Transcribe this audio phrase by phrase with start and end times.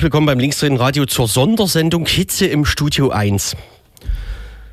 [0.00, 3.54] Herzlich willkommen beim Linksdrehen Radio zur Sondersendung Hitze im Studio 1.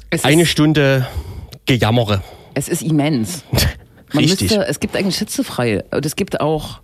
[0.10, 1.06] Es Eine Stunde
[1.66, 2.22] Gejammere.
[2.54, 3.44] es ist immens.
[4.14, 4.44] Man Richtig.
[4.52, 5.84] müsste, es gibt eigentlich hitzefrei.
[5.92, 6.80] Und es gibt auch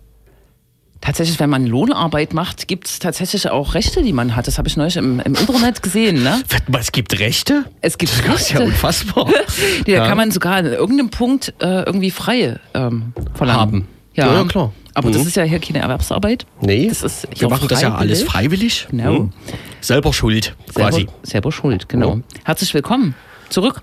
[1.00, 4.46] tatsächlich, wenn man Lohnarbeit macht, gibt es tatsächlich auch Rechte, die man hat.
[4.46, 6.22] Das habe ich neulich im, im Internet gesehen.
[6.22, 6.42] Ne?
[6.78, 7.64] Es gibt Rechte?
[7.80, 8.62] Es gibt Das ist ja Rechte.
[8.62, 9.26] unfassbar.
[9.86, 10.06] Die, da Ja.
[10.06, 13.58] kann man sogar an irgendeinem Punkt äh, irgendwie frei ähm, verlangen.
[13.60, 13.88] Haben.
[14.12, 14.72] Ja, Ja, ja, klar.
[14.94, 15.28] Aber das Mhm.
[15.28, 16.46] ist ja hier keine Erwerbsarbeit.
[16.60, 18.86] Nee, Das ist wir machen das ja alles freiwillig.
[18.90, 19.16] Genau.
[19.18, 19.32] Hm?
[19.80, 20.98] Selber schuld, quasi.
[21.00, 22.20] Selber, selber schuld, genau.
[22.44, 23.14] Herzlich willkommen
[23.48, 23.82] zurück.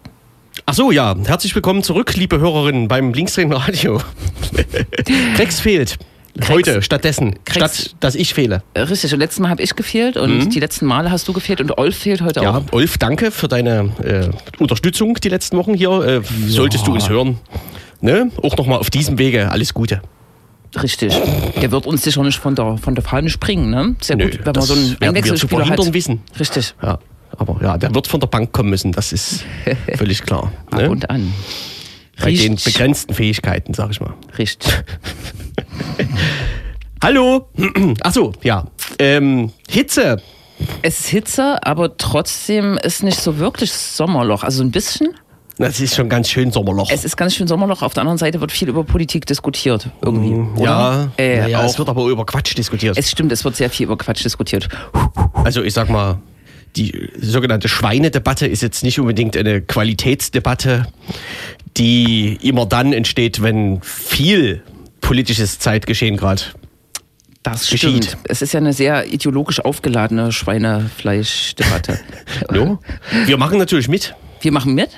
[0.65, 1.15] Ach so, ja.
[1.25, 4.01] Herzlich willkommen zurück, liebe Hörerinnen, beim Linksdrehen Radio.
[5.35, 5.97] Krex fehlt.
[6.47, 8.63] Heute stattdessen, Krex- statt dass ich fehle.
[8.73, 11.59] Äh, Richtig, und letztes Mal habe ich gefehlt und die letzten Male hast du gefehlt
[11.59, 12.43] und Olf fehlt heute Mhm.
[12.45, 12.63] Ja, auch.
[12.73, 14.29] Ulf, danke für deine äh,
[14.61, 15.89] Unterstützung die letzten Wochen hier.
[15.89, 17.37] Äh, Solltest du uns hören.
[17.99, 18.31] Ne?
[18.41, 20.01] Auch nochmal auf diesem Wege alles Gute.
[20.81, 21.13] Richtig.
[21.61, 23.95] Der wird uns sicher nicht von der, von der Fahne springen, ne?
[24.01, 25.93] Sehr Nö, gut, wenn man so einen Einwechselspieler hat.
[25.93, 26.21] wissen.
[26.39, 26.73] Richtig.
[26.81, 26.99] Ja,
[27.37, 29.43] aber ja, der wird von der Bank kommen müssen, das ist
[29.97, 30.51] völlig klar.
[30.71, 30.89] Ab Ne?
[30.89, 31.33] und an.
[32.19, 32.73] Bei den Richtig.
[32.73, 34.13] begrenzten Fähigkeiten, sag ich mal.
[34.37, 34.71] Richtig.
[37.03, 37.49] Hallo!
[38.01, 38.65] Achso, ja.
[38.99, 40.21] Ähm, Hitze.
[40.83, 44.43] Es ist Hitze, aber trotzdem ist nicht so wirklich Sommerloch.
[44.43, 45.15] Also ein bisschen.
[45.61, 46.89] Das ist schon ganz schön Sommerloch.
[46.91, 47.83] Es ist ganz schön Sommerloch.
[47.83, 49.89] Auf der anderen Seite wird viel über Politik diskutiert.
[50.01, 50.63] Irgendwie.
[50.63, 51.11] ja, oder?
[51.19, 52.97] Äh, ja, ja, es wird aber über Quatsch diskutiert.
[52.97, 54.67] Es stimmt, es wird sehr viel über Quatsch diskutiert.
[55.33, 56.19] Also ich sag mal,
[56.75, 60.87] die sogenannte Schweinedebatte ist jetzt nicht unbedingt eine Qualitätsdebatte,
[61.77, 64.63] die immer dann entsteht, wenn viel
[64.99, 66.41] politisches Zeitgeschehen gerade.
[67.43, 68.05] Das Geschieht.
[68.05, 68.17] stimmt.
[68.23, 71.99] Es ist ja eine sehr ideologisch aufgeladene Schweinefleischdebatte.
[72.51, 72.79] No?
[73.25, 74.15] Wir machen natürlich mit.
[74.41, 74.89] Wir machen mit.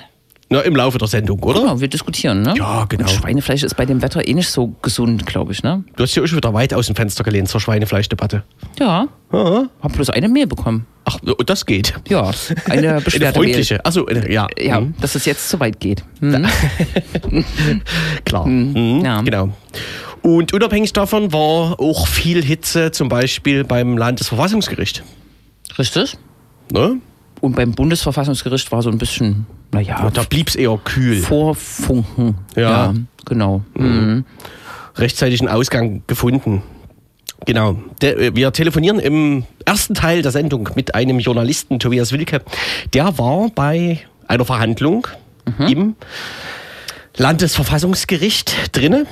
[0.50, 1.60] Na, Im Laufe der Sendung, oder?
[1.60, 2.54] Genau, wir diskutieren, ne?
[2.56, 3.04] Ja, genau.
[3.04, 5.82] Und Schweinefleisch ist bei dem Wetter eh nicht so gesund, glaube ich, ne?
[5.96, 8.42] Du hast ja auch schon wieder weit aus dem Fenster gelehnt zur Schweinefleischdebatte.
[8.78, 9.08] Ja.
[9.32, 9.62] Ah.
[9.80, 10.86] Hab bloß eine Mail bekommen.
[11.06, 11.94] Ach, das geht.
[12.08, 12.30] Ja,
[12.68, 13.38] eine Eine Beschwerde.
[13.38, 13.84] freundliche.
[13.84, 14.46] Also ja.
[14.58, 14.94] Ja, Mhm.
[15.00, 16.04] dass es jetzt zu weit geht.
[16.20, 16.46] Hm.
[18.24, 18.46] Klar.
[18.46, 19.02] Mhm.
[19.04, 19.20] ja.
[19.22, 19.48] Genau.
[20.22, 25.02] Und unabhängig davon war auch viel Hitze, zum Beispiel beim Landesverfassungsgericht.
[25.78, 26.16] Richtig.
[26.72, 26.98] Ne?
[27.40, 31.16] Und beim Bundesverfassungsgericht war so ein bisschen, naja, Da blieb es eher kühl.
[31.20, 32.36] Vorfunken.
[32.56, 32.94] Ja.
[33.26, 33.62] genau.
[33.74, 34.24] Mhm.
[34.96, 36.62] Rechtzeitig einen Ausgang gefunden.
[37.46, 37.76] Genau.
[38.00, 42.40] Der, äh, wir telefonieren im ersten Teil der Sendung mit einem Journalisten, Tobias Wilke.
[42.92, 45.06] Der war bei einer Verhandlung
[45.58, 45.94] im
[47.16, 49.06] Landesverfassungsgericht drinne.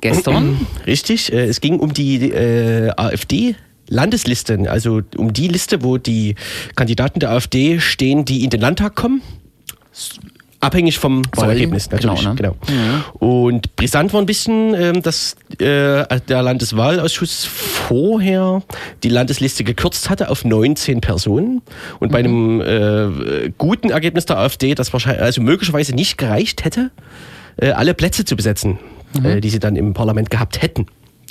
[0.00, 0.66] Gestern.
[0.86, 3.54] Richtig, äh, es ging um die äh, AfD.
[3.90, 6.36] Landesliste, also um die Liste, wo die
[6.76, 9.20] Kandidaten der AfD stehen, die in den Landtag kommen.
[10.62, 12.24] Abhängig vom Wahlergebnis, Genau, natürlich.
[12.26, 12.34] ne?
[12.36, 12.56] Genau.
[13.18, 18.62] Und brisant war ein bisschen, ähm, dass äh, der Landeswahlausschuss vorher
[19.02, 21.62] die Landesliste gekürzt hatte auf 19 Personen.
[21.98, 26.90] Und bei einem äh, guten Ergebnis der AfD, das wahrscheinlich, also möglicherweise nicht gereicht hätte,
[27.56, 28.78] äh, alle Plätze zu besetzen,
[29.24, 30.84] äh, die sie dann im Parlament gehabt hätten.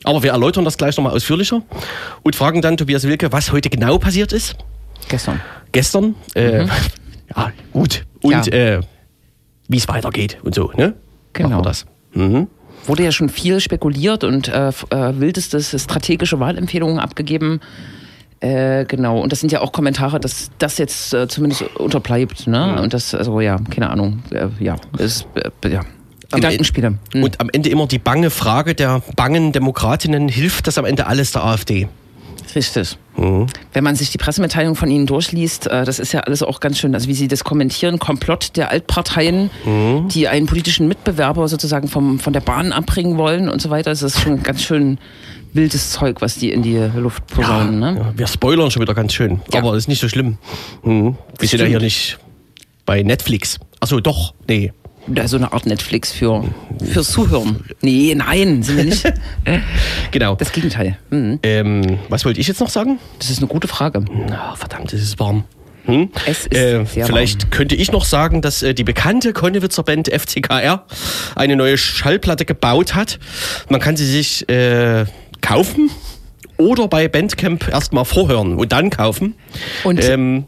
[0.03, 1.61] Aber wir erläutern das gleich nochmal ausführlicher
[2.23, 4.55] und fragen dann Tobias Wilke, was heute genau passiert ist.
[5.07, 5.41] Gestern.
[5.71, 6.15] Gestern.
[6.33, 6.65] Äh,
[7.35, 8.05] Ja, gut.
[8.23, 8.53] Und Ja.
[8.77, 8.81] äh,
[9.67, 10.95] wie es weitergeht und so, ne?
[11.33, 11.61] Genau.
[11.61, 11.85] Das.
[12.13, 12.47] Mhm.
[12.87, 17.59] Wurde ja schon viel spekuliert und äh, äh, wildeste strategische Wahlempfehlungen abgegeben.
[18.39, 22.81] Äh, genau, und das sind ja auch Kommentare, dass das jetzt äh, zumindest unterbleibt, ne?
[22.81, 25.81] Und das, also ja, keine Ahnung, äh, ja, ist, äh, ja.
[26.31, 26.97] Gedankenspiele.
[27.13, 27.23] Hm.
[27.23, 31.31] Und am Ende immer die bange Frage der bangen Demokratinnen, hilft das am Ende alles
[31.31, 31.87] der AfD?
[32.55, 32.97] Richtig.
[33.15, 36.79] Wenn man sich die Pressemitteilung von Ihnen durchliest, äh, das ist ja alles auch ganz
[36.79, 39.49] schön, also wie Sie das kommentieren, Komplott der Altparteien,
[40.07, 43.91] die einen politischen Mitbewerber sozusagen vom, von der Bahn abbringen wollen und so weiter.
[43.91, 44.97] Das ist schon ganz schön
[45.53, 47.79] wildes Zeug, was die in die Luft posaunen.
[47.79, 47.95] Ne?
[47.99, 49.59] Ja, wir spoilern schon wieder ganz schön, Ja.
[49.59, 50.37] aber das ist nicht so schlimm.
[50.83, 51.17] Mhm.
[51.37, 52.17] Wir sind ja hier nicht
[52.85, 53.59] bei Netflix.
[53.79, 54.71] Achso, doch, nee.
[55.15, 56.43] Ja, so eine Art Netflix für,
[56.83, 57.63] fürs Zuhören.
[57.81, 59.03] Nee, nein, sind wir nicht.
[60.11, 60.35] Genau.
[60.35, 60.97] Das Gegenteil.
[61.09, 61.39] Mhm.
[61.43, 62.99] Ähm, was wollte ich jetzt noch sagen?
[63.19, 64.03] Das ist eine gute Frage.
[64.27, 65.43] Na, verdammt, es ist warm.
[65.85, 66.09] Hm?
[66.25, 70.85] Es ist Äh, vielleicht könnte ich noch sagen, dass äh, die bekannte Konnewitzer Band FCKR
[71.35, 73.19] eine neue Schallplatte gebaut hat.
[73.69, 75.05] Man kann sie sich äh,
[75.41, 75.89] kaufen
[76.57, 79.35] oder bei Bandcamp erstmal vorhören und dann kaufen.
[79.83, 80.45] Und Ähm,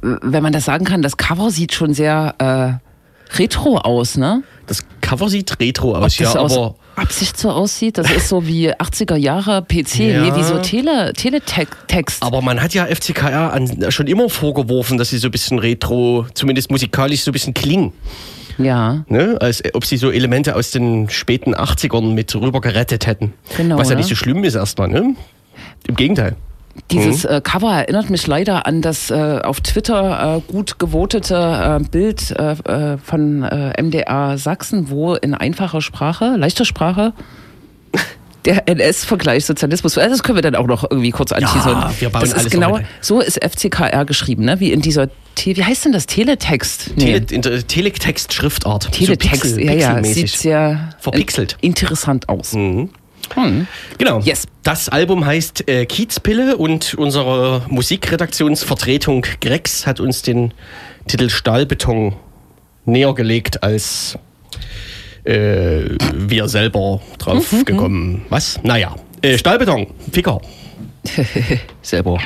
[0.00, 2.84] wenn man das sagen kann, das Cover sieht schon sehr äh,
[3.30, 4.42] retro aus, ne?
[4.66, 8.72] das Cover sieht retro aus, ja, aus aber Absicht so aussieht, das ist so wie
[8.72, 10.22] 80er Jahre PC, Ja.
[10.22, 12.22] nee, wie so Tele, Teletext.
[12.22, 16.26] Aber man hat ja FCKR an, schon immer vorgeworfen, dass sie so ein bisschen retro,
[16.34, 17.92] zumindest musikalisch so ein bisschen klingen.
[18.58, 19.36] Ja, Ne?
[19.40, 23.32] Als ob sie so Elemente aus den späten 80ern mit rüber gerettet hätten.
[23.56, 24.00] Genau, Was ja ne?
[24.00, 25.16] nicht so schlimm ist erstmal, ne?
[25.88, 26.36] Im Gegenteil.
[26.90, 27.30] Dieses mhm.
[27.30, 32.30] äh, Cover erinnert mich leider an das äh, auf Twitter äh, gut gewotete äh, Bild
[32.32, 37.12] äh, äh, von MDR Sachsen, wo in einfacher Sprache, leichter Sprache,
[38.44, 39.94] der NS-Vergleich Sozialismus.
[39.94, 41.70] Das können wir dann auch noch irgendwie kurz anschließen.
[41.70, 44.60] Ja, wir bauen das alles ist genau, so ist FCKR geschrieben, ne?
[44.60, 46.06] wie in dieser, Te wie heißt denn das?
[46.06, 46.92] Teletext?
[46.96, 47.20] Nee.
[47.20, 48.92] Tele Teletext-Schriftart.
[48.92, 51.56] Teletext, so Pixel, ja, ja, sieht sehr verpixelt.
[51.60, 52.52] interessant aus.
[52.52, 52.90] Mhm.
[53.34, 53.66] Hm.
[53.98, 54.20] Genau.
[54.20, 54.46] Yes.
[54.62, 60.52] Das Album heißt äh, Kiezpille und unsere Musikredaktionsvertretung Grex hat uns den
[61.06, 62.16] Titel Stahlbeton
[62.84, 64.18] näher gelegt als
[65.24, 67.64] äh, wir selber drauf mhm.
[67.64, 68.26] gekommen.
[68.28, 68.60] Was?
[68.62, 68.94] Naja.
[69.22, 70.40] Äh, Stahlbeton, Ficker.
[71.82, 72.18] selber.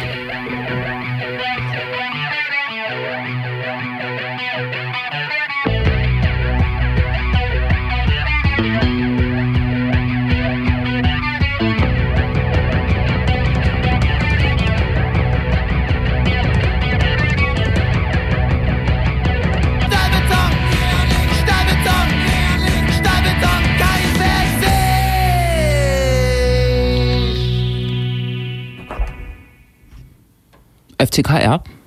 [31.19, 31.78] FCKR.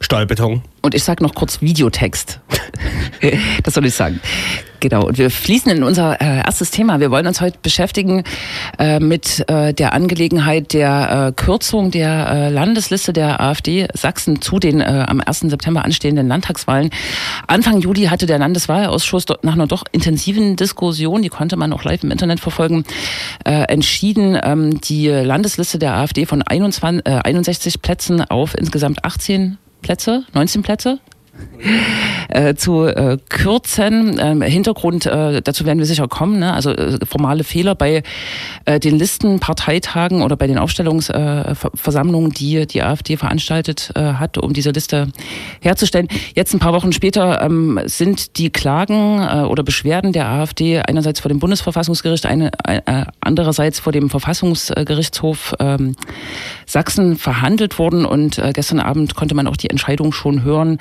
[0.00, 0.62] Stahlbeton.
[0.80, 2.40] Und ich sage noch kurz Videotext.
[3.62, 4.20] das soll ich sagen.
[4.80, 7.00] Genau, und wir fließen in unser äh, erstes Thema.
[7.00, 8.22] Wir wollen uns heute beschäftigen
[8.78, 14.60] äh, mit äh, der Angelegenheit der äh, Kürzung der äh, Landesliste der AfD Sachsen zu
[14.60, 15.40] den äh, am 1.
[15.40, 16.90] September anstehenden Landtagswahlen.
[17.48, 22.04] Anfang Juli hatte der Landeswahlausschuss nach einer doch intensiven Diskussion, die konnte man auch live
[22.04, 22.84] im Internet verfolgen,
[23.44, 30.62] entschieden, ähm, die Landesliste der AfD von 21, 61 Plätzen auf insgesamt 18 Plätze, 19
[30.62, 31.00] Plätze,
[32.28, 34.18] äh, zu äh, kürzen.
[34.20, 36.52] Ähm, Hintergrund, äh, dazu werden wir sicher kommen, ne?
[36.52, 38.02] also äh, formale Fehler bei
[38.64, 44.70] äh, den Listenparteitagen oder bei den Aufstellungsversammlungen, die die AfD veranstaltet äh, hat, um diese
[44.70, 45.08] Liste
[45.60, 46.08] herzustellen.
[46.34, 51.20] Jetzt ein paar Wochen später ähm, sind die Klagen äh, oder Beschwerden der AfD einerseits
[51.20, 55.96] vor dem Bundesverfassungsgericht, eine, äh, andererseits vor dem Verfassungsgerichtshof ähm,
[56.68, 60.78] Sachsen verhandelt worden und äh, gestern Abend konnte man auch die Entscheidung schon hören,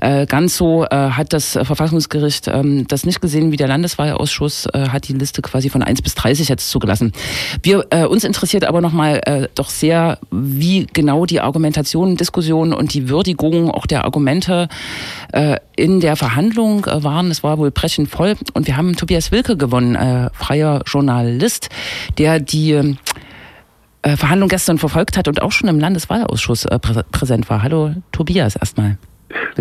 [0.00, 4.88] äh, ganz so äh, hat das Verfassungsgericht ähm, das nicht gesehen, wie der Landeswahlausschuss äh,
[4.88, 7.12] hat die Liste quasi von 1 bis 30 jetzt zugelassen.
[7.62, 12.92] Wir, äh, uns interessiert aber nochmal äh, doch sehr, wie genau die Argumentation, Diskussion und
[12.92, 14.68] die Würdigung auch der Argumente
[15.32, 17.30] äh, in der Verhandlung äh, waren.
[17.30, 21.68] Es war wohl brechend voll und wir haben Tobias Wilke gewonnen, äh, freier Journalist,
[22.18, 22.94] der die äh,
[24.02, 27.62] Verhandlung gestern verfolgt hat und auch schon im Landeswahlausschuss äh, prä präsent war.
[27.62, 28.96] Hallo Tobias erstmal.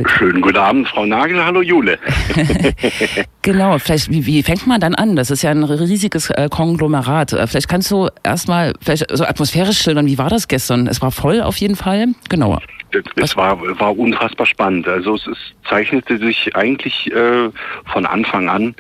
[0.06, 1.44] Schönen guten Abend, Frau Nagel.
[1.44, 1.98] Hallo Jule.
[3.42, 5.16] genau, vielleicht, wie, wie, fängt man dann an?
[5.16, 7.34] Das ist ja ein riesiges äh, Konglomerat.
[7.34, 10.88] Äh, vielleicht kannst du erstmal vielleicht so atmosphärisch schildern, wie war das gestern?
[10.88, 12.08] Es war voll auf jeden Fall.
[12.30, 12.60] Genau.
[13.16, 14.88] Es war, war unfassbar spannend.
[14.88, 17.50] Also es, es zeichnete sich eigentlich äh,
[17.86, 18.76] von Anfang an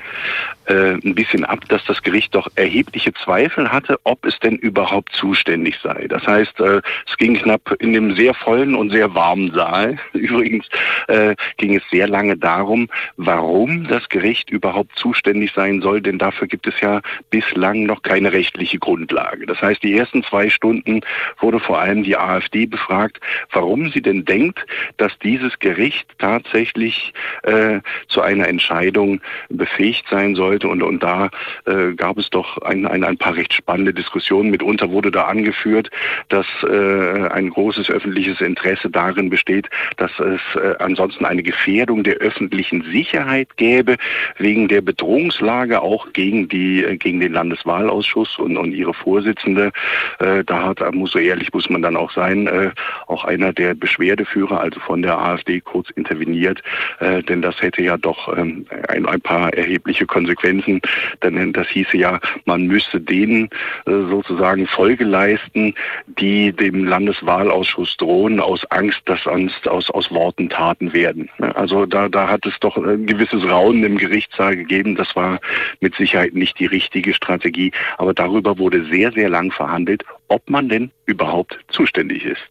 [0.67, 5.13] äh, ein bisschen ab, dass das Gericht doch erhebliche Zweifel hatte, ob es denn überhaupt
[5.13, 6.07] zuständig sei.
[6.07, 9.97] Das heißt, äh, es ging knapp in dem sehr vollen und sehr warmen Saal.
[10.13, 10.67] Übrigens
[11.07, 16.47] äh, ging es sehr lange darum, warum das Gericht überhaupt zuständig sein soll, denn dafür
[16.47, 19.45] gibt es ja bislang noch keine rechtliche Grundlage.
[19.45, 21.01] Das heißt, die ersten zwei Stunden
[21.39, 23.19] wurde vor allem die AfD befragt,
[23.51, 24.65] warum sie denn denkt,
[24.97, 27.13] dass dieses Gericht tatsächlich
[27.43, 30.67] äh, zu einer Entscheidung befähigt sein sollte.
[30.67, 31.29] Und, und da
[31.65, 34.51] äh, gab es doch ein, ein, ein paar recht spannende Diskussionen.
[34.51, 35.89] Mitunter wurde da angeführt,
[36.29, 42.15] dass äh, ein großes öffentliches Interesse darin besteht, dass es äh, ansonsten eine Gefährdung der
[42.15, 43.97] öffentlichen Sicherheit gäbe,
[44.37, 49.71] wegen der Bedrohungslage auch gegen, die, äh, gegen den Landeswahlausschuss und, und ihre Vorsitzende.
[50.19, 52.71] Äh, da hat, muss so ehrlich muss man dann auch sein, äh,
[53.07, 56.63] auch einer der Beschwerdeführer, also von der AfD, kurz interveniert,
[56.99, 60.81] äh, denn das hätte ja doch ähm, ein, ein paar erhebliche Konsequenzen.
[61.21, 63.49] Denn das hieße ja, man müsste denen
[63.85, 65.73] äh, sozusagen Folge leisten,
[66.07, 71.29] die dem Landeswahlausschuss drohen, aus Angst, dass sonst aus, aus Worten Taten werden.
[71.55, 74.95] Also da, da hat es doch ein gewisses Raunen im Gerichtssaal gegeben.
[74.95, 75.39] Das war
[75.79, 77.71] mit Sicherheit nicht die richtige Strategie.
[77.97, 82.41] Aber darüber wurde sehr, sehr lang verhandelt, ob man denn überhaupt zuständig ist.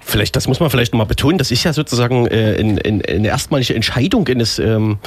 [0.00, 3.28] Vielleicht, das muss man vielleicht nochmal betonen, das ist ja sozusagen äh, in, in, eine
[3.28, 4.98] erstmalige Entscheidung eines, ähm,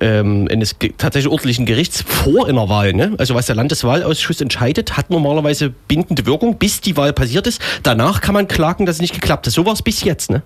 [0.00, 2.92] ähm, eines tatsächlich ordentlichen Gerichts vor einer Wahl.
[2.92, 3.14] Ne?
[3.18, 7.60] Also was der Landeswahlausschuss entscheidet, hat normalerweise bindende Wirkung, bis die Wahl passiert ist.
[7.82, 9.52] Danach kann man klagen, dass es nicht geklappt hat.
[9.52, 10.30] So war es bis jetzt.
[10.30, 10.42] Ne?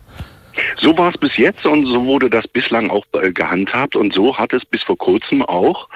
[0.76, 4.36] So war es bis jetzt und so wurde das bislang auch äh, gehandhabt und so
[4.36, 5.88] hat es bis vor kurzem auch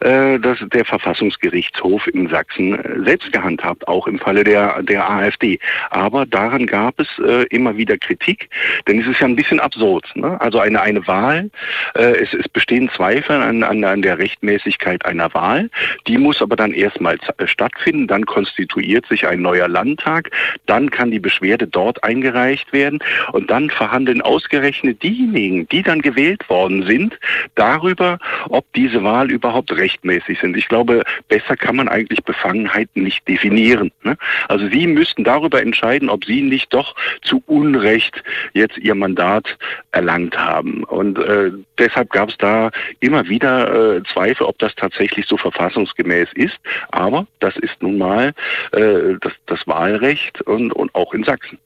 [0.00, 5.58] äh, das, der Verfassungsgerichtshof in Sachsen äh, selbst gehandhabt, auch im Falle der, der AfD.
[5.90, 8.48] Aber daran gab es äh, immer wieder Kritik,
[8.86, 10.04] denn es ist ja ein bisschen absurd.
[10.14, 10.40] Ne?
[10.40, 11.50] Also eine, eine Wahl,
[11.94, 15.70] äh, es, es bestehen Zweifel an, an, an der Rechtmäßigkeit einer Wahl,
[16.06, 20.30] die muss aber dann erstmal äh, stattfinden, dann konstituiert sich ein neuer Landtag,
[20.66, 23.00] dann kann die Beschwerde dort eingereicht werden
[23.32, 23.70] und dann
[24.10, 27.18] verhandeln ausgerechnet diejenigen, die dann gewählt worden sind,
[27.54, 30.56] darüber, ob diese Wahl überhaupt rechtmäßig sind.
[30.56, 33.92] Ich glaube, besser kann man eigentlich Befangenheiten nicht definieren.
[34.02, 34.16] Ne?
[34.48, 39.56] Also Sie müssten darüber entscheiden, ob Sie nicht doch zu Unrecht jetzt Ihr Mandat
[39.92, 40.84] erlangt haben.
[40.84, 46.28] Und äh, deshalb gab es da immer wieder äh, Zweifel, ob das tatsächlich so verfassungsgemäß
[46.34, 46.58] ist.
[46.90, 48.32] Aber das ist nun mal
[48.72, 51.58] äh, das, das Wahlrecht und, und auch in Sachsen.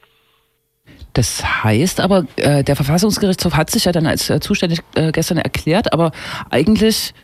[1.14, 5.38] Das heißt aber, äh, der Verfassungsgerichtshof hat sich ja dann als äh, zuständig äh, gestern
[5.38, 6.10] erklärt, aber
[6.50, 7.14] eigentlich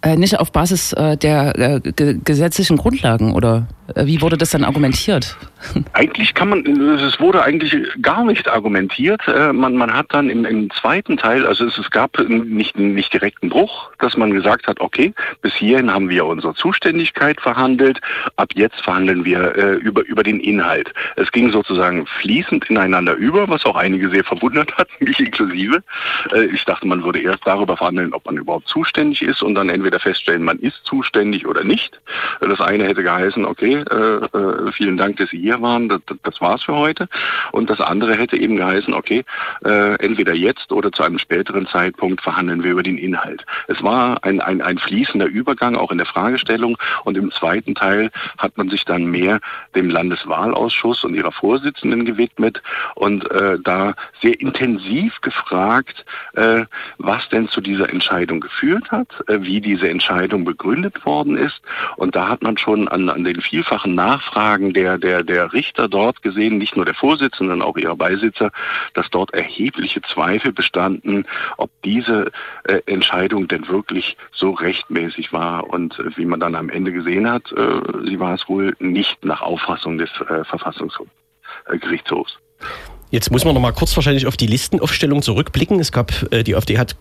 [0.00, 1.80] äh, nicht auf Basis äh, der äh,
[2.24, 5.36] gesetzlichen Grundlagen oder wie wurde das dann argumentiert?
[5.92, 6.66] Eigentlich kann man,
[6.98, 9.20] es wurde eigentlich gar nicht argumentiert.
[9.28, 13.12] Äh, man, man hat dann im, im zweiten Teil, also es, es gab nicht, nicht
[13.12, 15.12] direkt einen Bruch, dass man gesagt hat, okay,
[15.42, 18.00] bis hierhin haben wir unsere Zuständigkeit verhandelt,
[18.36, 20.92] ab jetzt verhandeln wir äh, über, über den Inhalt.
[21.16, 25.82] Es ging sozusagen fließend ineinander über, was auch einige sehr verwundert hat, mich inklusive.
[26.32, 29.68] Äh, ich dachte, man würde erst darüber verhandeln, ob man überhaupt zuständig ist und dann
[29.68, 32.00] entweder feststellen, man ist zuständig oder nicht.
[32.40, 36.40] Das eine hätte geheißen, okay, äh, äh, vielen Dank, dass Sie hier waren, das, das
[36.40, 37.08] war's für heute.
[37.52, 39.24] Und das andere hätte eben geheißen, okay,
[39.64, 43.44] äh, entweder jetzt oder zu einem späteren Zeitpunkt verhandeln wir über den Inhalt.
[43.68, 48.10] Es war ein, ein, ein fließender Übergang auch in der Fragestellung und im zweiten Teil
[48.38, 49.40] hat man sich dann mehr
[49.74, 52.62] dem Landeswahlausschuss und ihrer Vorsitzenden gewidmet
[52.94, 56.04] und äh, da sehr intensiv gefragt,
[56.34, 56.64] äh,
[56.98, 61.60] was denn zu dieser Entscheidung geführt hat, äh, wie diese Entscheidung begründet worden ist.
[61.96, 65.88] Und da hat man schon an, an den vielen vielfachen Nachfragen der, der, der Richter
[65.88, 68.50] dort gesehen, nicht nur der Vorsitzenden, sondern auch ihrer Beisitzer,
[68.94, 72.30] dass dort erhebliche Zweifel bestanden, ob diese
[72.64, 75.68] äh, Entscheidung denn wirklich so rechtmäßig war.
[75.68, 79.24] Und äh, wie man dann am Ende gesehen hat, äh, sie war es wohl nicht
[79.24, 82.38] nach Auffassung des äh, Verfassungsgerichtshofs.
[83.14, 85.78] Jetzt muss man noch mal kurz wahrscheinlich auf die Listenaufstellung zurückblicken.
[85.78, 86.96] Es gab, äh, die AfD hat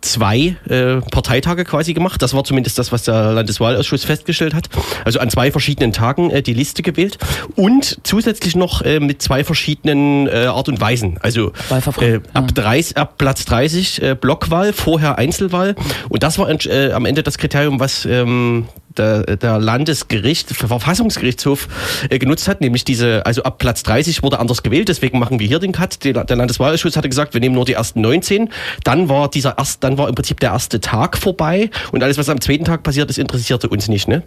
[0.00, 2.20] zwei äh, Parteitage quasi gemacht.
[2.22, 4.68] Das war zumindest das, was der Landeswahlausschuss festgestellt hat.
[5.04, 7.18] Also an zwei verschiedenen Tagen äh, die Liste gewählt
[7.54, 11.18] und zusätzlich noch äh, mit zwei verschiedenen äh, Art und Weisen.
[11.22, 11.52] Also
[12.00, 15.76] äh, ab, 30, ab Platz 30 äh, Blockwahl, vorher Einzelwahl.
[16.08, 18.66] Und das war äh, am Ende das Kriterium, was ähm,
[18.98, 21.68] der, der Landesgericht, Verfassungsgerichtshof
[22.10, 25.46] äh, genutzt hat, nämlich diese, also ab Platz 30 wurde anders gewählt, deswegen machen wir
[25.46, 26.04] hier den Cut.
[26.04, 28.50] Der, der Landeswahlausschuss hatte gesagt, wir nehmen nur die ersten 19.
[28.84, 32.28] Dann war dieser erst, dann war im Prinzip der erste Tag vorbei und alles, was
[32.28, 34.22] am zweiten Tag passiert ist, interessierte uns nicht, ne?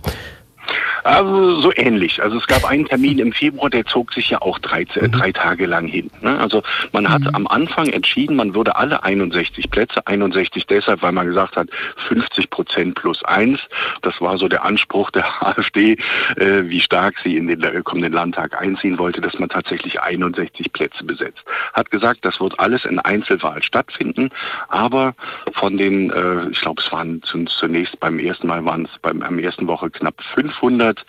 [1.04, 2.22] Also so ähnlich.
[2.22, 5.12] Also es gab einen Termin im Februar, der zog sich ja auch drei, mhm.
[5.12, 6.10] drei Tage lang hin.
[6.22, 6.38] Ne?
[6.40, 7.30] Also man hat mhm.
[7.34, 11.70] am Anfang entschieden, man würde alle 61 Plätze, 61 deshalb, weil man gesagt hat,
[12.08, 13.60] 50 Prozent plus eins.
[14.02, 15.98] Das war so der Anspruch der AfD,
[16.36, 20.74] äh, wie stark sie in den äh, kommenden Landtag einziehen wollte, dass man tatsächlich 61
[20.74, 21.44] Plätze besetzt.
[21.74, 24.30] Hat gesagt, das wird alles in Einzelwahl stattfinden,
[24.68, 25.16] aber
[25.54, 29.40] von den, äh, ich glaube, es waren zunächst beim ersten Mal waren es beim, beim
[29.40, 30.22] ersten Woche knapp
[30.60, 31.06] 500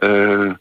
[0.00, 0.54] äh,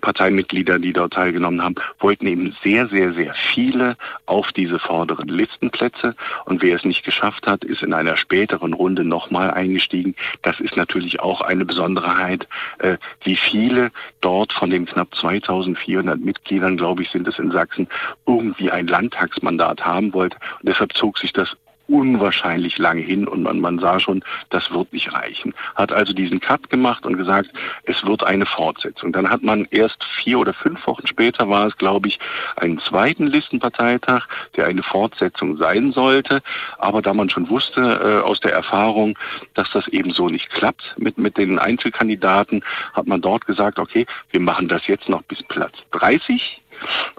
[0.00, 3.96] Parteimitglieder, die dort teilgenommen haben, wollten eben sehr, sehr, sehr viele
[4.26, 6.14] auf diese vorderen Listenplätze.
[6.44, 10.14] Und wer es nicht geschafft hat, ist in einer späteren Runde nochmal eingestiegen.
[10.42, 12.46] Das ist natürlich auch eine Besonderheit,
[12.78, 17.88] äh, wie viele dort von den knapp 2400 Mitgliedern, glaube ich, sind es in Sachsen,
[18.26, 20.36] irgendwie ein Landtagsmandat haben wollte.
[20.60, 21.56] Und deshalb zog sich das
[21.90, 25.54] unwahrscheinlich lange hin und man, man sah schon, das wird nicht reichen.
[25.74, 27.50] Hat also diesen Cut gemacht und gesagt,
[27.84, 29.12] es wird eine Fortsetzung.
[29.12, 32.18] Dann hat man erst vier oder fünf Wochen später war es, glaube ich,
[32.56, 36.42] einen zweiten Listenparteitag, der eine Fortsetzung sein sollte.
[36.78, 39.18] Aber da man schon wusste äh, aus der Erfahrung,
[39.54, 44.06] dass das eben so nicht klappt mit, mit den Einzelkandidaten, hat man dort gesagt, okay,
[44.30, 46.59] wir machen das jetzt noch bis Platz 30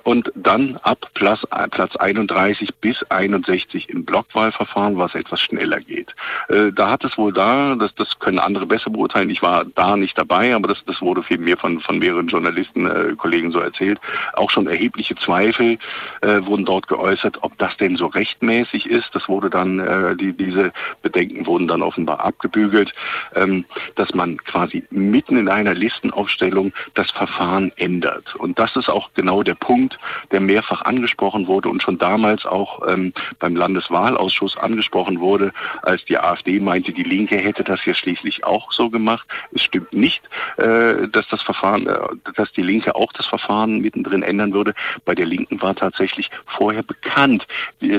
[0.04, 1.42] und dann ab Platz,
[1.72, 6.16] Platz 31 bis 61 im Blockwahlverfahren, was etwas schneller geht.
[6.50, 9.96] Äh, da hat es wohl da, das, das können andere besser beurteilen, ich war da
[9.96, 13.60] nicht dabei, aber das, das wurde viel mehr von, von mehreren Journalisten, äh, Kollegen so
[13.60, 14.00] erzählt,
[14.34, 15.78] auch schon erhebliche Zweifel
[16.22, 19.10] äh, wurden dort geäußert, ob das denn so rechtmäßig ist.
[19.14, 22.94] Das wurde dann, äh, die, diese Bedenken wurden dann offenbar abgebügelt,
[23.36, 23.66] ähm,
[23.96, 28.36] dass man quasi mitten in einer Listenaufstellung das Verfahren ändert.
[28.36, 30.00] Und das ist auch genau der Punkt,
[30.32, 36.18] der mehrfach angesprochen wurde und schon damals auch ähm, beim Landeswahlausschuss angesprochen wurde, als die
[36.18, 39.28] AfD meinte, die Linke hätte das ja schließlich auch so gemacht.
[39.52, 40.22] Es stimmt nicht,
[40.58, 42.00] äh, dass das Verfahren, äh,
[42.36, 44.74] dass die Linke auch das Verfahren mittendrin ändern würde.
[45.06, 47.48] Bei der Linken war tatsächlich vorher bekannt,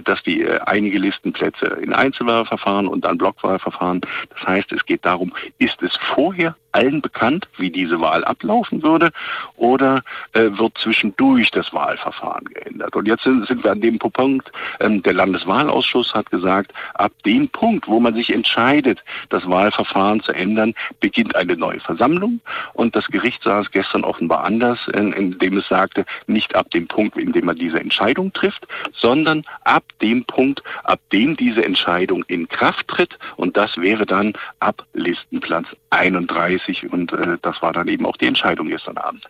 [0.04, 4.00] dass die äh, einige Listenplätze in Einzelwahlverfahren und dann Blockwahlverfahren.
[4.30, 9.10] Das heißt, es geht darum, ist es vorher allen bekannt, wie diese Wahl ablaufen würde,
[9.56, 10.02] oder
[10.32, 12.96] äh, wird zwischendurch das Wahlverfahren geändert?
[12.96, 14.50] Und jetzt sind, sind wir an dem Punkt,
[14.80, 20.32] ähm, der Landeswahlausschuss hat gesagt, ab dem Punkt, wo man sich entscheidet, das Wahlverfahren zu
[20.32, 22.40] ändern, beginnt eine neue Versammlung.
[22.74, 26.88] Und das Gericht sah es gestern offenbar anders, in, indem es sagte, nicht ab dem
[26.88, 32.24] Punkt, in dem man diese Entscheidung trifft, sondern ab dem Punkt, ab dem diese Entscheidung
[32.28, 33.18] in Kraft tritt.
[33.36, 38.26] Und das wäre dann ab Listenplatz 31 und äh, das war dann eben auch die
[38.26, 39.26] Entscheidung gestern Abend.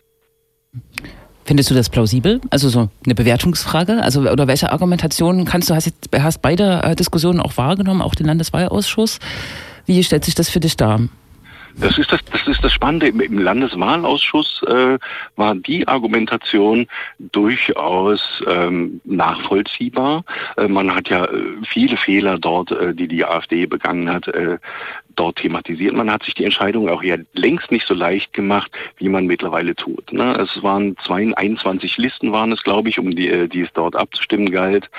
[1.45, 2.39] Findest du das plausibel?
[2.49, 4.01] Also so eine Bewertungsfrage?
[4.01, 8.27] Also oder welche Argumentationen kannst du, hast, hast beide äh, Diskussionen auch wahrgenommen, auch den
[8.27, 9.19] Landeswahlausschuss.
[9.85, 11.01] Wie stellt sich das für dich dar?
[11.79, 13.07] Das ist das, das ist das Spannende.
[13.07, 14.97] Im, Landeswahlausschuss äh,
[15.35, 16.87] war die Argumentation
[17.19, 20.23] durchaus ähm, nachvollziehbar.
[20.57, 24.57] Äh, man hat ja äh, viele Fehler dort, äh, die die AfD begangen hat, äh,
[25.15, 25.93] dort thematisiert.
[25.93, 29.75] Man hat sich die Entscheidung auch ja längst nicht so leicht gemacht, wie man mittlerweile
[29.75, 30.11] tut.
[30.11, 30.35] Ne?
[30.37, 34.51] Es waren 21 Listen, waren es, glaube ich, um die, äh, die es dort abzustimmen
[34.51, 34.89] galt.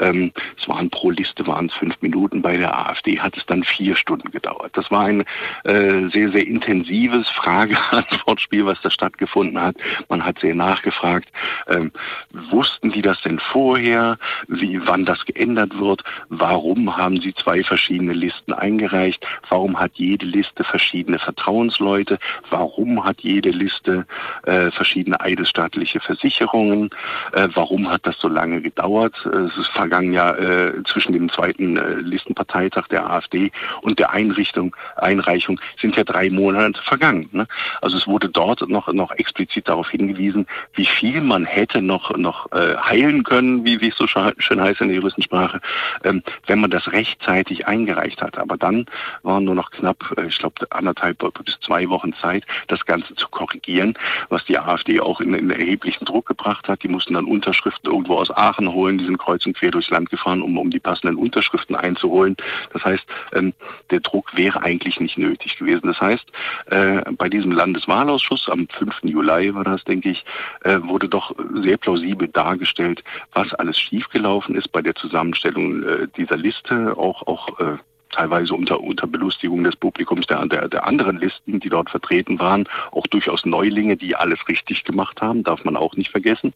[0.00, 2.42] Ähm, es waren pro Liste waren es fünf Minuten.
[2.42, 4.70] Bei der AfD hat es dann vier Stunden gedauert.
[4.74, 5.24] Das war ein
[5.64, 9.76] äh, sehr, sehr intensives Frage-Antwort-Spiel, was da stattgefunden hat.
[10.08, 11.28] Man hat sehr nachgefragt,
[11.68, 11.92] ähm,
[12.50, 16.02] wussten die das denn vorher, wie, wann das geändert wird?
[16.28, 19.26] Warum haben sie zwei verschiedene Listen eingereicht?
[19.48, 22.18] Warum hat jede Liste verschiedene Vertrauensleute?
[22.50, 24.06] Warum hat jede Liste
[24.44, 26.90] äh, verschiedene eidesstaatliche Versicherungen?
[27.32, 29.14] Äh, warum hat das so lange gedauert?
[29.26, 33.50] Es ist vergangen ja äh, zwischen dem zweiten äh, Listenparteitag der AfD
[33.82, 37.28] und der Einrichtung, Einreichung sind ja drei Monate vergangen.
[37.32, 37.46] Ne?
[37.80, 42.50] Also es wurde dort noch, noch explizit darauf hingewiesen, wie viel man hätte noch, noch
[42.52, 45.60] äh, heilen können, wie, wie es so schön heißt in der Juristensprache,
[46.04, 48.38] ähm, wenn man das rechtzeitig eingereicht hat.
[48.38, 48.86] Aber dann
[49.22, 53.28] waren nur noch knapp, äh, ich glaube, anderthalb bis zwei Wochen Zeit, das Ganze zu
[53.28, 53.94] korrigieren,
[54.28, 56.82] was die AfD auch in, in erheblichen Druck gebracht hat.
[56.82, 60.10] Die mussten dann Unterschriften irgendwo aus Aachen holen, die sind kreuz und quer durchs Land
[60.10, 62.36] gefahren, um, um die passenden Unterschriften einzuholen.
[62.72, 63.52] Das heißt, ähm,
[63.90, 65.86] der Druck wäre eigentlich nicht nötig gewesen.
[65.86, 66.26] Das heißt,
[66.66, 68.94] äh, bei diesem Landeswahlausschuss am 5.
[69.02, 70.24] Juli war das, denke ich,
[70.62, 76.36] äh, wurde doch sehr plausibel dargestellt, was alles schiefgelaufen ist bei der Zusammenstellung äh, dieser
[76.36, 77.48] Liste, auch, auch
[78.14, 82.68] teilweise unter, unter Belustigung des Publikums der, der, der anderen Listen, die dort vertreten waren,
[82.92, 86.54] auch durchaus Neulinge, die alles richtig gemacht haben, darf man auch nicht vergessen.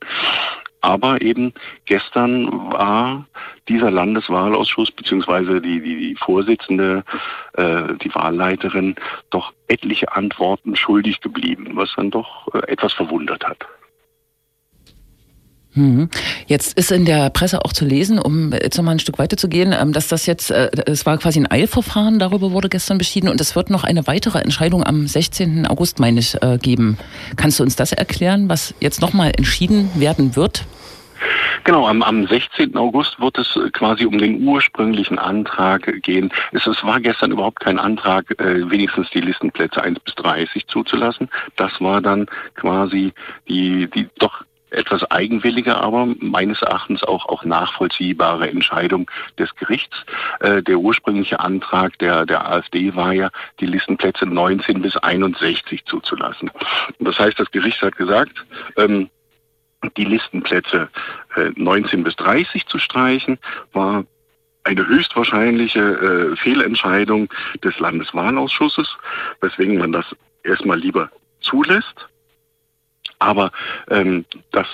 [0.80, 1.52] Aber eben
[1.86, 3.26] gestern war
[3.68, 7.02] dieser Landeswahlausschuss beziehungsweise die, die, die Vorsitzende,
[7.54, 8.94] äh, die Wahlleiterin,
[9.30, 13.66] doch etliche Antworten schuldig geblieben, was dann doch äh, etwas verwundert hat.
[15.78, 16.08] Mhm.
[16.46, 19.48] Jetzt ist in der Presse auch zu lesen, um jetzt nochmal ein Stück weiter zu
[19.48, 23.28] gehen, ähm, dass das jetzt, äh, es war quasi ein Eilverfahren, darüber wurde gestern beschieden
[23.28, 25.66] und es wird noch eine weitere Entscheidung am 16.
[25.66, 26.98] August, meine ich, äh, geben.
[27.36, 30.64] Kannst du uns das erklären, was jetzt nochmal entschieden werden wird?
[31.64, 32.76] Genau, am, am 16.
[32.76, 36.30] August wird es quasi um den ursprünglichen Antrag gehen.
[36.52, 41.28] Es, es war gestern überhaupt kein Antrag, äh, wenigstens die Listenplätze 1 bis 30 zuzulassen.
[41.56, 43.12] Das war dann quasi
[43.48, 50.04] die, die doch etwas eigenwillige, aber meines Erachtens auch, auch nachvollziehbare Entscheidung des Gerichts.
[50.40, 56.50] Äh, der ursprüngliche Antrag der, der AfD war ja, die Listenplätze 19 bis 61 zuzulassen.
[56.98, 58.44] Das heißt, das Gericht hat gesagt,
[58.76, 59.10] ähm,
[59.96, 60.88] die Listenplätze
[61.36, 63.38] äh, 19 bis 30 zu streichen,
[63.72, 64.04] war
[64.64, 67.32] eine höchstwahrscheinliche äh, Fehlentscheidung
[67.64, 68.88] des Landeswahlausschusses,
[69.40, 70.04] weswegen man das
[70.42, 72.08] erstmal lieber zulässt.
[73.18, 73.50] Aber
[73.90, 74.66] ähm, das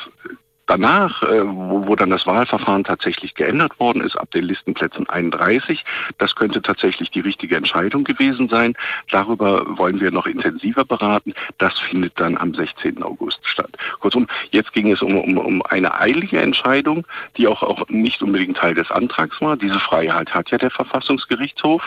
[0.66, 5.84] Danach, äh, wo, dann das Wahlverfahren tatsächlich geändert worden ist, ab den Listenplätzen 31,
[6.18, 8.74] das könnte tatsächlich die richtige Entscheidung gewesen sein.
[9.10, 11.34] Darüber wollen wir noch intensiver beraten.
[11.58, 13.02] Das findet dann am 16.
[13.02, 13.76] August statt.
[14.00, 18.56] Kurzum, jetzt ging es um, um, um eine eilige Entscheidung, die auch, auch nicht unbedingt
[18.56, 19.56] Teil des Antrags war.
[19.56, 21.82] Diese Freiheit hat ja der Verfassungsgerichtshof,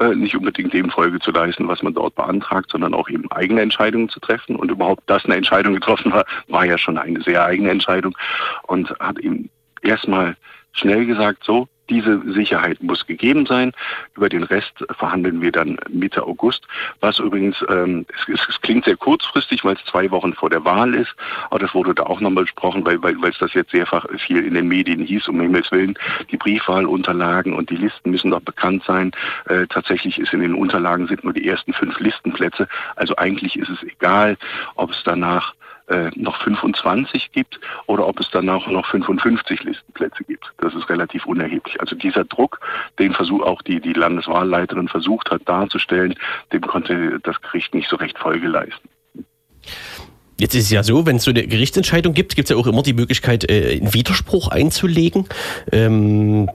[0.00, 3.60] äh, nicht unbedingt dem Folge zu leisten, was man dort beantragt, sondern auch eben eigene
[3.60, 4.56] Entscheidungen zu treffen.
[4.56, 8.07] Und überhaupt, dass eine Entscheidung getroffen war, war ja schon eine sehr eigene Entscheidung.
[8.08, 8.16] Entscheidung
[8.66, 9.48] und hat ihm
[9.82, 10.36] erstmal
[10.72, 13.72] schnell gesagt, so, Diese Sicherheit muss gegeben sein.
[14.14, 16.68] Über den Rest verhandeln wir dann Mitte August,
[17.00, 20.94] was übrigens, ähm, es, es, klingt sehr kurzfristig, weil es zwei Wochen vor der Wahl
[20.94, 21.14] ist,
[21.48, 23.86] aber das wurde da auch nochmal besprochen, weil, weil, weil es das jetzt sehr
[24.26, 25.98] viel in den Medien hieß, um Himmels Willen,
[26.30, 29.12] die Briefwahlunterlagen und die Listen müssen doch bekannt sein.
[29.46, 33.70] Äh, tatsächlich ist in den Unterlagen sind nur die ersten fünf Listenplätze, also eigentlich ist
[33.70, 34.36] es egal,
[34.74, 35.54] ob es danach
[35.88, 40.52] äh, noch 25 gibt oder ob es danach noch 55 Listenplätze gibt.
[40.58, 41.80] Das ist relativ unerheblich.
[41.80, 42.60] Also dieser Druck,
[42.98, 46.14] den Versuch auch die, die Landeswahlleiterin versucht hat darzustellen,
[46.52, 48.88] dem konnte das Gericht nicht so recht Folge leisten.
[50.40, 52.68] Jetzt ist es ja so, wenn es so eine Gerichtsentscheidung gibt, gibt es ja auch
[52.68, 55.26] immer die Möglichkeit, äh, einen Widerspruch einzulegen.
[55.72, 56.48] Ähm,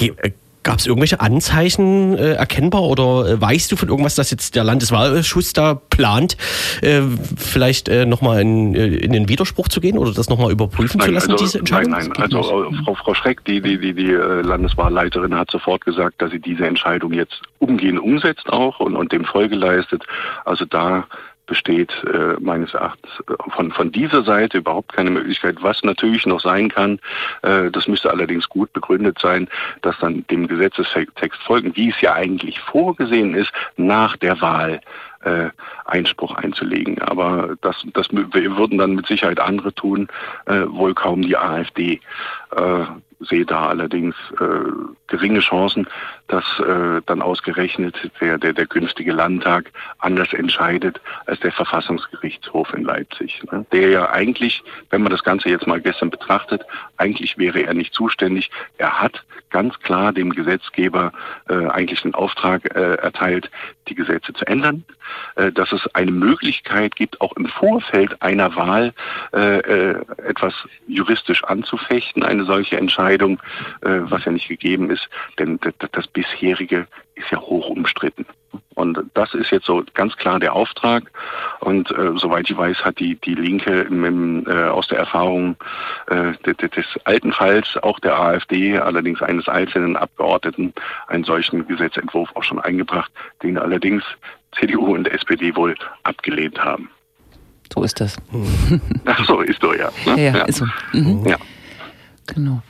[0.00, 0.32] äh,
[0.62, 4.64] Gab es irgendwelche Anzeichen äh, erkennbar oder äh, weißt du von irgendwas, dass jetzt der
[4.64, 6.36] Landeswahlausschuss da plant,
[6.82, 7.00] äh,
[7.36, 11.08] vielleicht äh, nochmal in, äh, in den Widerspruch zu gehen oder das nochmal überprüfen nein,
[11.08, 11.92] zu lassen, also, diese Entscheidung?
[11.92, 15.84] Nein, nein, also äh, Frau, Frau Schreck, die, die, die, die äh, Landeswahlleiterin hat sofort
[15.84, 20.04] gesagt, dass sie diese Entscheidung jetzt umgehend umsetzt auch und, und dem Folge leistet.
[20.44, 21.06] Also da
[21.50, 25.56] besteht äh, meines Erachtens äh, von, von dieser Seite überhaupt keine Möglichkeit.
[25.60, 27.00] Was natürlich noch sein kann,
[27.42, 29.48] äh, das müsste allerdings gut begründet sein,
[29.82, 34.80] dass dann dem Gesetzestext folgen, wie es ja eigentlich vorgesehen ist, nach der Wahl
[35.24, 35.50] äh,
[35.90, 37.00] Einspruch einzulegen.
[37.02, 40.08] Aber das, das würden dann mit Sicherheit andere tun,
[40.46, 42.00] äh, wohl kaum die AfD.
[42.54, 42.84] Äh,
[43.20, 44.70] sehe da allerdings äh,
[45.06, 45.86] geringe Chancen,
[46.28, 52.84] dass äh, dann ausgerechnet der, der, der künftige Landtag anders entscheidet als der Verfassungsgerichtshof in
[52.84, 53.42] Leipzig.
[53.52, 53.66] Ne?
[53.72, 56.64] Der ja eigentlich, wenn man das Ganze jetzt mal gestern betrachtet,
[56.96, 58.50] eigentlich wäre er nicht zuständig.
[58.78, 61.12] Er hat ganz klar dem Gesetzgeber
[61.48, 63.50] äh, eigentlich den Auftrag äh, erteilt,
[63.88, 64.84] die Gesetze zu ändern,
[65.34, 68.92] äh, dass es eine Möglichkeit gibt, auch im Vorfeld einer Wahl
[69.32, 70.54] äh, äh, etwas
[70.86, 73.40] juristisch anzufechten, eine solche Entscheidung,
[73.82, 75.58] äh, was ja nicht gegeben ist, denn
[75.92, 78.26] das bisherige ist ja hoch umstritten.
[78.74, 81.10] Und das ist jetzt so ganz klar der Auftrag.
[81.60, 85.56] Und äh, soweit ich weiß, hat die, die Linke im, im, äh, aus der Erfahrung
[86.06, 90.72] äh, des, des, alten Falls, auch der AfD, allerdings eines einzelnen Abgeordneten,
[91.08, 93.12] einen solchen Gesetzentwurf auch schon eingebracht,
[93.42, 94.02] den allerdings
[94.58, 96.90] CDU und SPD wohl abgelehnt haben.
[97.72, 98.16] So ist das.
[99.04, 99.90] Ach so, ist so, ja.
[100.06, 100.24] Ne?
[100.24, 100.66] Ja, ja, ist so.
[100.92, 101.26] Mhm.
[101.26, 101.36] Ja.
[102.26, 102.62] Genau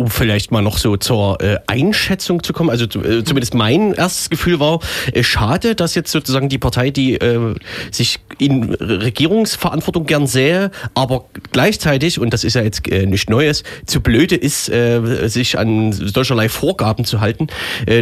[0.00, 4.30] um vielleicht mal noch so zur äh, Einschätzung zu kommen, also äh, zumindest mein erstes
[4.30, 4.80] Gefühl war,
[5.12, 7.54] äh, schade, dass jetzt sozusagen die Partei, die äh,
[7.90, 13.62] sich in Regierungsverantwortung gern sähe, aber gleichzeitig, und das ist ja jetzt äh, nicht Neues,
[13.84, 17.48] zu blöde ist, äh, sich an solcherlei Vorgaben zu halten,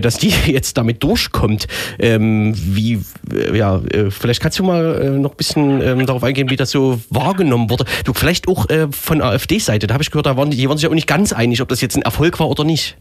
[0.03, 1.67] dass die jetzt damit durchkommt.
[1.99, 3.01] Ähm, wie,
[3.53, 3.81] ja,
[4.11, 7.87] vielleicht kannst du mal noch ein bisschen äh, darauf eingehen, wie das so wahrgenommen wurde.
[8.05, 10.87] Du, vielleicht auch von AfD-Seite, da habe ich gehört, da waren die, die waren sich
[10.87, 12.97] auch nicht ganz einig, ob das jetzt jetzt ein Erfolg war oder nicht?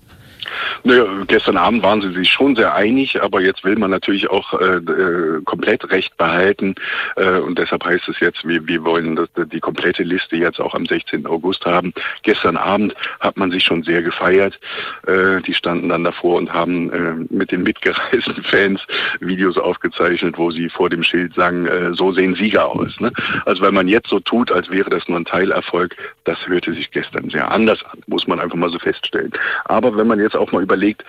[0.84, 4.54] Naja, gestern Abend waren sie sich schon sehr einig, aber jetzt will man natürlich auch
[4.60, 6.76] äh, äh, komplett Recht behalten
[7.16, 10.74] äh, und deshalb heißt es jetzt, wir, wir wollen das, die komplette Liste jetzt auch
[10.74, 11.26] am 16.
[11.26, 11.94] August haben.
[12.24, 14.60] Gestern Abend hat man sich schon sehr gefeiert.
[15.06, 18.82] Äh, die standen dann davor und haben äh, mit den mitgereisten Fans
[19.20, 23.00] Videos aufgezeichnet, wo sie vor dem Schild sagen, äh, so sehen Sieger aus.
[23.00, 23.12] Ne?
[23.46, 26.92] Also wenn man jetzt so tut, als wäre das nur ein Teilerfolg, das hörte sich
[26.92, 29.32] gestern sehr anders an, muss man einfach mal so feststellen.
[29.66, 31.04] Aber wenn man jetzt auch mal überlegt,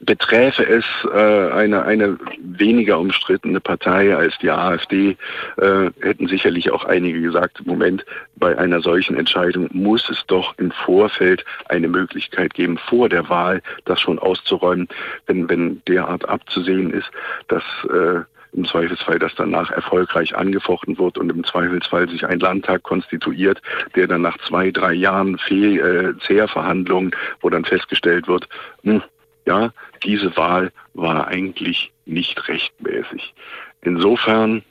[0.00, 5.16] beträfe es äh, eine, eine weniger umstrittene Partei als die AfD,
[5.56, 8.04] äh, hätten sicherlich auch einige gesagt, im Moment
[8.36, 13.62] bei einer solchen Entscheidung muss es doch im Vorfeld eine Möglichkeit geben, vor der Wahl
[13.84, 14.88] das schon auszuräumen,
[15.26, 17.10] wenn, wenn derart abzusehen ist,
[17.48, 18.20] dass äh,
[18.56, 23.60] im Zweifelsfall, dass danach erfolgreich angefochten wird und im Zweifelsfall sich ein Landtag konstituiert,
[23.94, 28.48] der dann nach zwei, drei Jahren Fehl, äh, Zehrverhandlungen, wo dann festgestellt wird,
[28.82, 29.02] hm,
[29.46, 33.34] ja, diese Wahl war eigentlich nicht rechtmäßig.
[33.82, 34.62] Insofern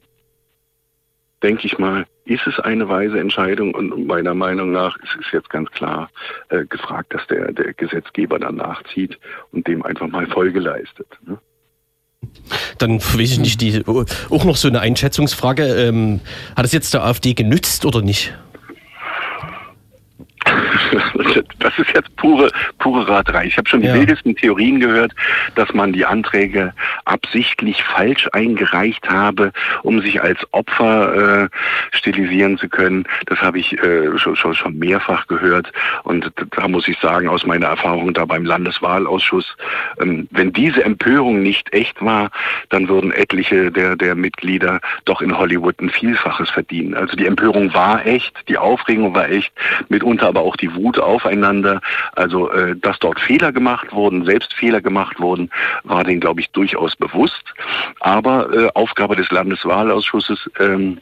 [1.43, 5.49] denke ich mal, ist es eine weise Entscheidung und meiner Meinung nach ist es jetzt
[5.49, 6.09] ganz klar
[6.49, 9.19] äh, gefragt, dass der, der Gesetzgeber dann nachzieht
[9.51, 11.07] und dem einfach mal Folge leistet.
[11.25, 11.37] Ne?
[12.77, 15.65] Dann weiß ich nicht, die, auch noch so eine Einschätzungsfrage.
[15.65, 16.21] Ähm,
[16.55, 18.33] hat es jetzt der AfD genützt oder nicht?
[21.59, 23.45] das ist jetzt pure, pure Raterei.
[23.45, 23.93] Ich habe schon die ja.
[23.93, 25.13] wildesten Theorien gehört,
[25.55, 26.73] dass man die Anträge
[27.05, 29.51] absichtlich falsch eingereicht habe,
[29.83, 31.49] um sich als Opfer äh,
[31.91, 33.05] stilisieren zu können.
[33.27, 35.71] Das habe ich äh, schon, schon, schon mehrfach gehört.
[36.03, 39.55] Und da muss ich sagen, aus meiner Erfahrung da beim Landeswahlausschuss,
[39.99, 42.31] ähm, wenn diese Empörung nicht echt war,
[42.69, 46.93] dann würden etliche der, der Mitglieder doch in Hollywood ein Vielfaches verdienen.
[46.93, 49.53] Also die Empörung war echt, die Aufregung war echt,
[49.89, 51.81] mitunter aber auch die Wut aufeinander.
[52.13, 55.49] Also, äh, dass dort Fehler gemacht wurden, selbst Fehler gemacht wurden,
[55.83, 57.43] war denen, glaube ich, durchaus bewusst.
[57.99, 60.99] Aber äh, Aufgabe des Landeswahlausschusses ähm,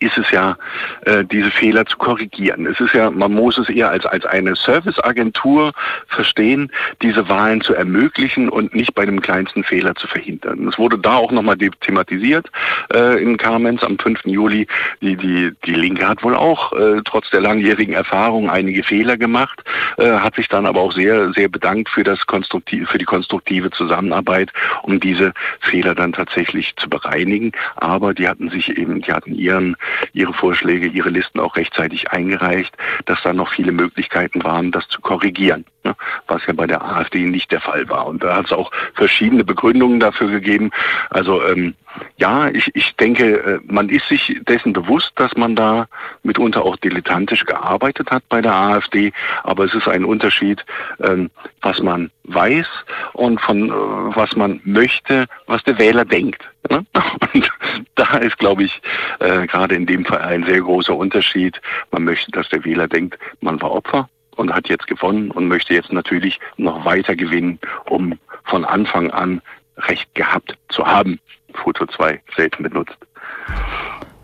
[0.00, 0.56] ist es ja,
[1.02, 2.66] äh, diese Fehler zu korrigieren.
[2.66, 5.72] Es ist ja, man muss es eher als, als eine Serviceagentur
[6.08, 6.70] verstehen,
[7.02, 10.68] diese Wahlen zu ermöglichen und nicht bei dem kleinsten Fehler zu verhindern.
[10.68, 12.50] Es wurde da auch nochmal thematisiert
[12.92, 14.20] äh, in Kamenz am 5.
[14.24, 14.66] Juli.
[15.00, 19.62] Die, die, die Linke hat wohl auch äh, trotz der langjährigen Erfahrung einige Fehler gemacht,
[19.98, 23.70] äh, hat sich dann aber auch sehr, sehr bedankt für das konstruktive, für die konstruktive
[23.70, 27.52] Zusammenarbeit, um diese Fehler dann tatsächlich zu bereinigen.
[27.76, 29.76] Aber die hatten sich eben, die hatten ihren
[30.12, 35.00] ihre Vorschläge, ihre Listen auch rechtzeitig eingereicht, dass da noch viele Möglichkeiten waren, das zu
[35.00, 35.94] korrigieren, ne?
[36.26, 38.06] was ja bei der AfD nicht der Fall war.
[38.06, 40.70] Und da hat es auch verschiedene Begründungen dafür gegeben.
[41.10, 41.74] Also ähm,
[42.16, 45.88] ja, ich, ich denke, äh, man ist sich dessen bewusst, dass man da
[46.22, 50.64] mitunter auch dilettantisch gearbeitet hat bei der AfD, aber es ist ein Unterschied,
[51.00, 51.30] ähm,
[51.62, 52.66] was man weiß
[53.12, 56.42] und von äh, was man möchte, was der Wähler denkt.
[56.70, 56.84] Ne?
[57.32, 57.50] Und
[57.94, 58.80] da ist, glaube ich,
[59.20, 61.60] äh, gerade in dem Fall ein sehr großer Unterschied.
[61.92, 65.74] Man möchte, dass der Wähler denkt, man war Opfer und hat jetzt gewonnen und möchte
[65.74, 69.42] jetzt natürlich noch weiter gewinnen, um von Anfang an
[69.78, 71.20] Recht gehabt zu haben.
[71.56, 72.96] Foto 2 selten benutzt.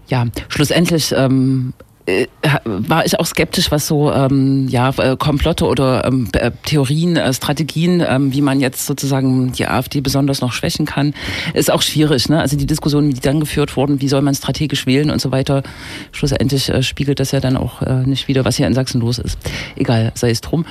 [0.09, 1.73] Ja, schlussendlich ähm,
[2.07, 2.27] äh,
[2.65, 7.33] war ich auch skeptisch, was so ähm, ja, äh, Komplotte oder ähm, äh, Theorien, äh,
[7.33, 11.15] Strategien, ähm, wie man jetzt sozusagen die AfD besonders noch schwächen kann,
[11.55, 12.29] ist auch schwierig.
[12.29, 12.41] Ne?
[12.41, 15.63] Also die Diskussionen, die dann geführt wurden, wie soll man strategisch wählen und so weiter,
[16.11, 19.19] schlussendlich äh, spiegelt das ja dann auch äh, nicht wieder, was hier in Sachsen los
[19.19, 19.39] ist.
[19.77, 20.67] Egal, sei es drum.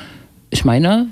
[0.49, 1.07] Ich meine,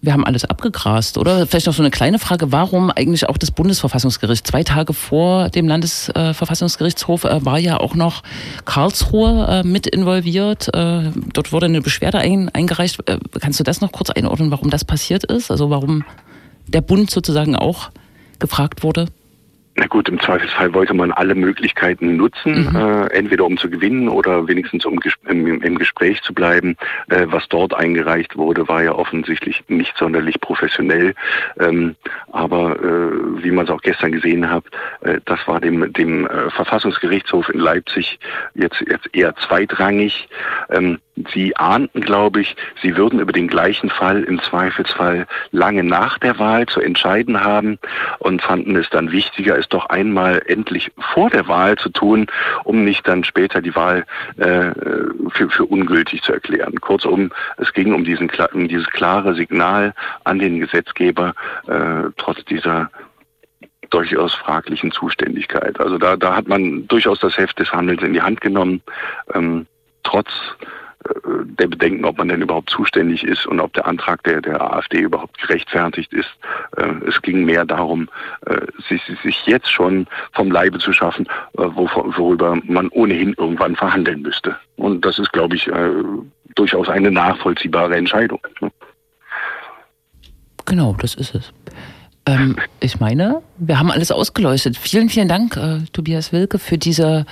[0.00, 1.46] wir haben alles abgegrast, oder?
[1.46, 4.46] Vielleicht noch so eine kleine Frage, warum eigentlich auch das Bundesverfassungsgericht?
[4.46, 8.22] Zwei Tage vor dem Landesverfassungsgerichtshof äh, war ja auch noch
[8.64, 10.72] Karlsruhe äh, mit involviert.
[10.72, 13.00] Äh, dort wurde eine Beschwerde ein, eingereicht.
[13.08, 15.50] Äh, kannst du das noch kurz einordnen, warum das passiert ist?
[15.50, 16.04] Also warum
[16.68, 17.90] der Bund sozusagen auch
[18.38, 19.06] gefragt wurde?
[19.78, 22.76] Na gut, im Zweifelsfall wollte man alle Möglichkeiten nutzen, mhm.
[22.76, 26.76] äh, entweder um zu gewinnen oder wenigstens um im, im Gespräch zu bleiben.
[27.10, 31.14] Äh, was dort eingereicht wurde, war ja offensichtlich nicht sonderlich professionell.
[31.60, 31.94] Ähm,
[32.32, 34.64] aber äh, wie man es auch gestern gesehen hat,
[35.02, 38.18] äh, das war dem, dem äh, Verfassungsgerichtshof in Leipzig
[38.54, 40.28] jetzt, jetzt eher zweitrangig.
[40.70, 40.98] Ähm,
[41.32, 46.38] Sie ahnten, glaube ich, Sie würden über den gleichen Fall im Zweifelsfall lange nach der
[46.38, 47.78] Wahl zu entscheiden haben
[48.18, 52.26] und fanden es dann wichtiger, es doch einmal endlich vor der Wahl zu tun,
[52.64, 54.04] um nicht dann später die Wahl
[54.36, 54.72] äh,
[55.30, 56.80] für, für ungültig zu erklären.
[56.80, 61.34] Kurzum, es ging um, diesen, um dieses klare Signal an den Gesetzgeber,
[61.66, 62.90] äh, trotz dieser
[63.90, 65.80] durchaus fraglichen Zuständigkeit.
[65.80, 68.82] Also da, da hat man durchaus das Heft des Handels in die Hand genommen,
[69.34, 69.66] ähm,
[70.02, 70.28] trotz
[71.58, 75.00] der Bedenken, ob man denn überhaupt zuständig ist und ob der Antrag der, der AfD
[75.00, 76.28] überhaupt gerechtfertigt ist.
[76.76, 78.08] Äh, es ging mehr darum,
[78.46, 84.22] äh, sich, sich jetzt schon vom Leibe zu schaffen, äh, worüber man ohnehin irgendwann verhandeln
[84.22, 84.56] müsste.
[84.76, 85.68] Und das ist, glaube ich,
[86.54, 88.40] durchaus eine nachvollziehbare Entscheidung.
[90.64, 91.52] Genau, das ist es.
[92.26, 94.76] Ähm, ich meine, wir haben alles ausgeleuchtet.
[94.76, 97.24] Vielen, vielen Dank, äh, Tobias Wilke, für diese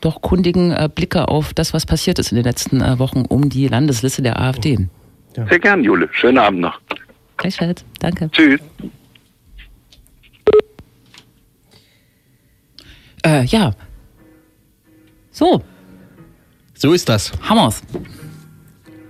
[0.00, 3.48] doch kundigen äh, Blicke auf das, was passiert ist in den letzten äh, Wochen um
[3.48, 4.88] die Landesliste der AfD.
[5.36, 5.46] Ja.
[5.46, 6.08] Sehr gern, Jule.
[6.12, 6.80] Schönen Abend noch.
[7.36, 7.84] Gleichfalls.
[8.00, 8.30] Danke.
[8.30, 8.60] Tschüss.
[13.24, 13.72] Äh, ja.
[15.30, 15.62] So.
[16.74, 17.32] So ist das.
[17.42, 17.82] Hammers.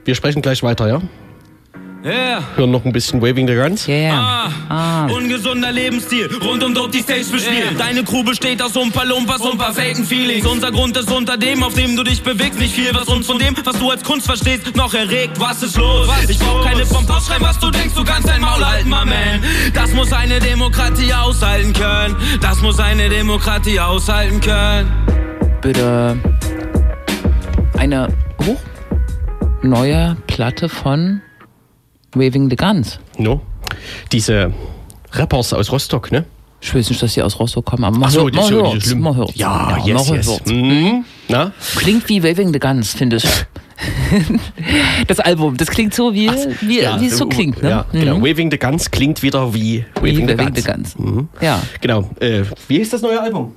[0.04, 1.00] Wir sprechen gleich weiter, ja?
[2.02, 2.42] Yeah.
[2.56, 3.86] Hören noch ein bisschen Waving the Guns.
[3.86, 4.14] Yeah.
[4.14, 4.50] Ah.
[4.70, 5.06] ah.
[5.12, 7.74] Ungesunder Lebensstil, rund um dort die Stage bespielen.
[7.74, 7.78] Yeah.
[7.78, 10.46] Deine Crew besteht aus Umpa Lumpas und paar faken Feelings.
[10.46, 12.58] Unser Grund ist unter dem, auf dem du dich bewegst.
[12.58, 15.38] Nicht viel, was uns von dem, was du als Kunst verstehst, noch erregt.
[15.38, 16.08] Was ist los?
[16.08, 19.04] Was ich brauch keine Pompas schreiben, was du denkst, du kannst dein Maul halten, my
[19.04, 19.42] man.
[19.74, 22.16] Das muss eine Demokratie aushalten können.
[22.40, 24.90] Das muss eine Demokratie aushalten können.
[25.60, 26.16] Bitte
[27.76, 28.08] eine
[28.46, 28.60] hoch
[29.62, 31.20] neue Platte von
[32.14, 32.98] Waving the Guns.
[33.18, 33.40] No.
[34.12, 34.52] Diese
[35.12, 36.24] Rappers aus Rostock, ne?
[36.62, 39.00] Ich weiß nicht, dass die aus Rostock kommen, aber man so, hört, man hört, schlimm.
[39.00, 39.34] man hört.
[39.34, 40.40] Ja, ja yes, yes.
[40.44, 41.04] Mhm.
[41.28, 41.52] Na?
[41.76, 43.24] Klingt wie Waving the Guns, finde ich.
[45.06, 47.62] das Album, das klingt so, wie, wie, ja, wie es so klingt.
[47.62, 47.70] Ne?
[47.70, 48.18] Ja, genau.
[48.18, 48.22] Mhm.
[48.22, 50.56] Waving the Guns klingt wieder wie Waving, wie the, Waving Guns.
[50.56, 50.98] the Guns.
[50.98, 51.28] Mhm.
[51.40, 51.62] Ja.
[51.80, 52.10] Genau.
[52.20, 53.54] Äh, wie ist das neue Album?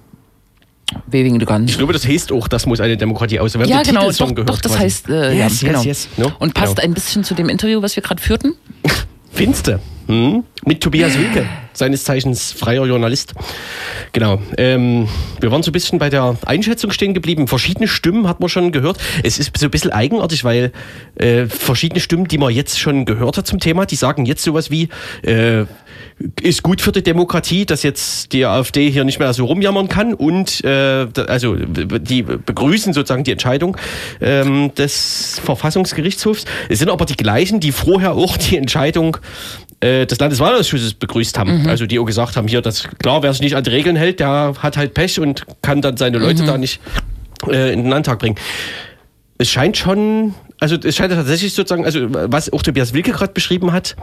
[1.11, 1.71] The Guns.
[1.71, 3.53] Ich glaube, das heißt auch, das muss eine Demokratie aus.
[3.53, 4.83] Ja, genau, doch, gehört, doch, das quasi.
[4.83, 5.83] heißt, äh, yes, ja, genau.
[5.83, 6.17] Yes, yes.
[6.17, 6.31] No?
[6.39, 6.85] Und passt genau.
[6.85, 8.53] ein bisschen zu dem Interview, was wir gerade führten?
[9.31, 9.79] Finste.
[10.07, 10.43] Hm?
[10.65, 13.33] Mit Tobias Wilke, seines Zeichens freier Journalist.
[14.11, 14.41] Genau.
[14.57, 15.07] Ähm,
[15.39, 17.47] wir waren so ein bisschen bei der Einschätzung stehen geblieben.
[17.47, 18.97] Verschiedene Stimmen hat man schon gehört.
[19.23, 20.73] Es ist so ein bisschen eigenartig, weil
[21.15, 24.69] äh, verschiedene Stimmen, die man jetzt schon gehört hat zum Thema, die sagen jetzt sowas
[24.69, 24.89] wie,
[25.21, 25.65] äh,
[26.41, 30.13] ist gut für die Demokratie, dass jetzt die AfD hier nicht mehr so rumjammern kann
[30.13, 33.77] und äh, also die begrüßen sozusagen die Entscheidung
[34.21, 36.45] ähm, des Verfassungsgerichtshofs.
[36.69, 39.17] Es sind aber die gleichen, die vorher auch die Entscheidung
[39.79, 41.63] äh, des Landeswahlausschusses begrüßt haben.
[41.63, 41.69] Mhm.
[41.69, 44.19] Also die auch gesagt haben, hier, das klar, wer sich nicht an die Regeln hält,
[44.19, 46.47] der hat halt Pech und kann dann seine Leute mhm.
[46.47, 46.79] da nicht
[47.47, 48.37] äh, in den Landtag bringen.
[49.37, 53.73] Es scheint schon also es scheint tatsächlich sozusagen, also was auch Tobias Wilke gerade beschrieben
[53.73, 53.97] hat,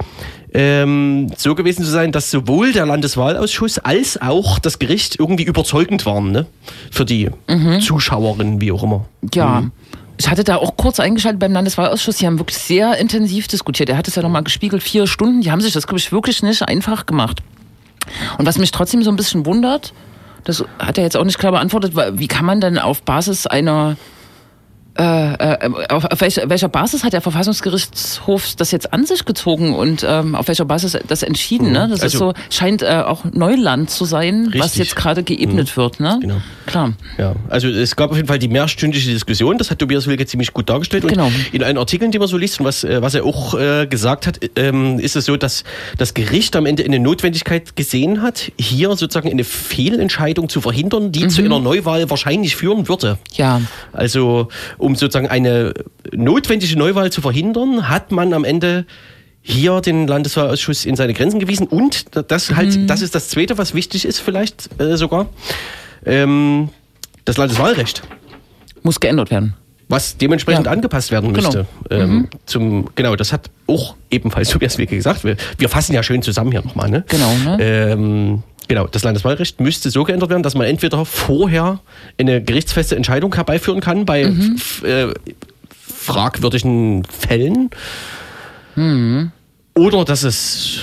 [0.52, 6.04] ähm, so gewesen zu sein, dass sowohl der Landeswahlausschuss als auch das Gericht irgendwie überzeugend
[6.04, 6.44] waren, ne?
[6.90, 7.80] Für die mhm.
[7.80, 9.06] Zuschauerinnen, wie auch immer.
[9.34, 9.62] Ja.
[9.62, 9.72] Mhm.
[10.18, 12.18] Ich hatte da auch kurz eingeschaltet beim Landeswahlausschuss.
[12.18, 13.88] Die haben wirklich sehr intensiv diskutiert.
[13.88, 15.40] Der hat es ja nochmal gespiegelt, vier Stunden.
[15.40, 17.40] Die haben sich das, glaube ich, wirklich nicht einfach gemacht.
[18.36, 19.94] Und was mich trotzdem so ein bisschen wundert,
[20.44, 23.96] das hat er jetzt auch nicht klar beantwortet, wie kann man denn auf Basis einer
[25.00, 29.74] äh, äh, auf, auf welcher, welcher, Basis hat der Verfassungsgerichtshof das jetzt an sich gezogen
[29.74, 31.72] und ähm, auf welcher Basis das entschieden?
[31.72, 31.88] Ne?
[31.90, 34.60] Das also, ist so, scheint äh, auch Neuland zu sein, richtig.
[34.60, 35.80] was jetzt gerade geebnet mhm.
[35.80, 36.00] wird.
[36.00, 36.18] Ne?
[36.20, 36.36] Genau.
[36.66, 36.92] Klar.
[37.16, 40.52] Ja, also es gab auf jeden Fall die mehrstündige Diskussion, das hat Tobias Wilke ziemlich
[40.52, 41.04] gut dargestellt.
[41.04, 41.32] Und genau.
[41.52, 44.26] in allen Artikeln, die man so liest und was, äh, was er auch äh, gesagt
[44.26, 45.64] hat, ähm, ist es so, dass
[45.96, 51.24] das Gericht am Ende eine Notwendigkeit gesehen hat, hier sozusagen eine Fehlentscheidung zu verhindern, die
[51.24, 51.30] mhm.
[51.30, 53.16] zu einer Neuwahl wahrscheinlich führen würde.
[53.32, 53.62] Ja.
[53.94, 55.72] Also um um sozusagen eine
[56.12, 58.86] notwendige Neuwahl zu verhindern, hat man am Ende
[59.40, 62.86] hier den Landeswahlausschuss in seine Grenzen gewiesen und das halt, mhm.
[62.88, 65.28] das ist das Zweite, was wichtig ist vielleicht äh, sogar,
[66.04, 66.70] ähm,
[67.24, 68.02] das Landeswahlrecht
[68.82, 69.54] muss geändert werden.
[69.88, 70.72] Was dementsprechend ja.
[70.72, 71.48] angepasst werden genau.
[71.48, 71.66] müsste.
[71.88, 72.02] Genau.
[72.02, 72.28] Ähm, mhm.
[72.46, 75.24] zum, genau, das hat auch ebenfalls Tobias Wilke gesagt.
[75.24, 76.90] Wir, wir fassen ja schön zusammen hier nochmal.
[76.90, 77.04] Ne?
[77.08, 77.32] Genau.
[77.44, 77.58] Ne?
[77.60, 81.80] Ähm, Genau, das Landeswahlrecht müsste so geändert werden, dass man entweder vorher
[82.18, 84.60] eine gerichtsfeste Entscheidung herbeiführen kann bei mhm.
[84.84, 85.08] äh,
[85.72, 87.70] fragwürdigen Fällen.
[88.76, 89.32] Mhm.
[89.74, 90.82] Oder dass es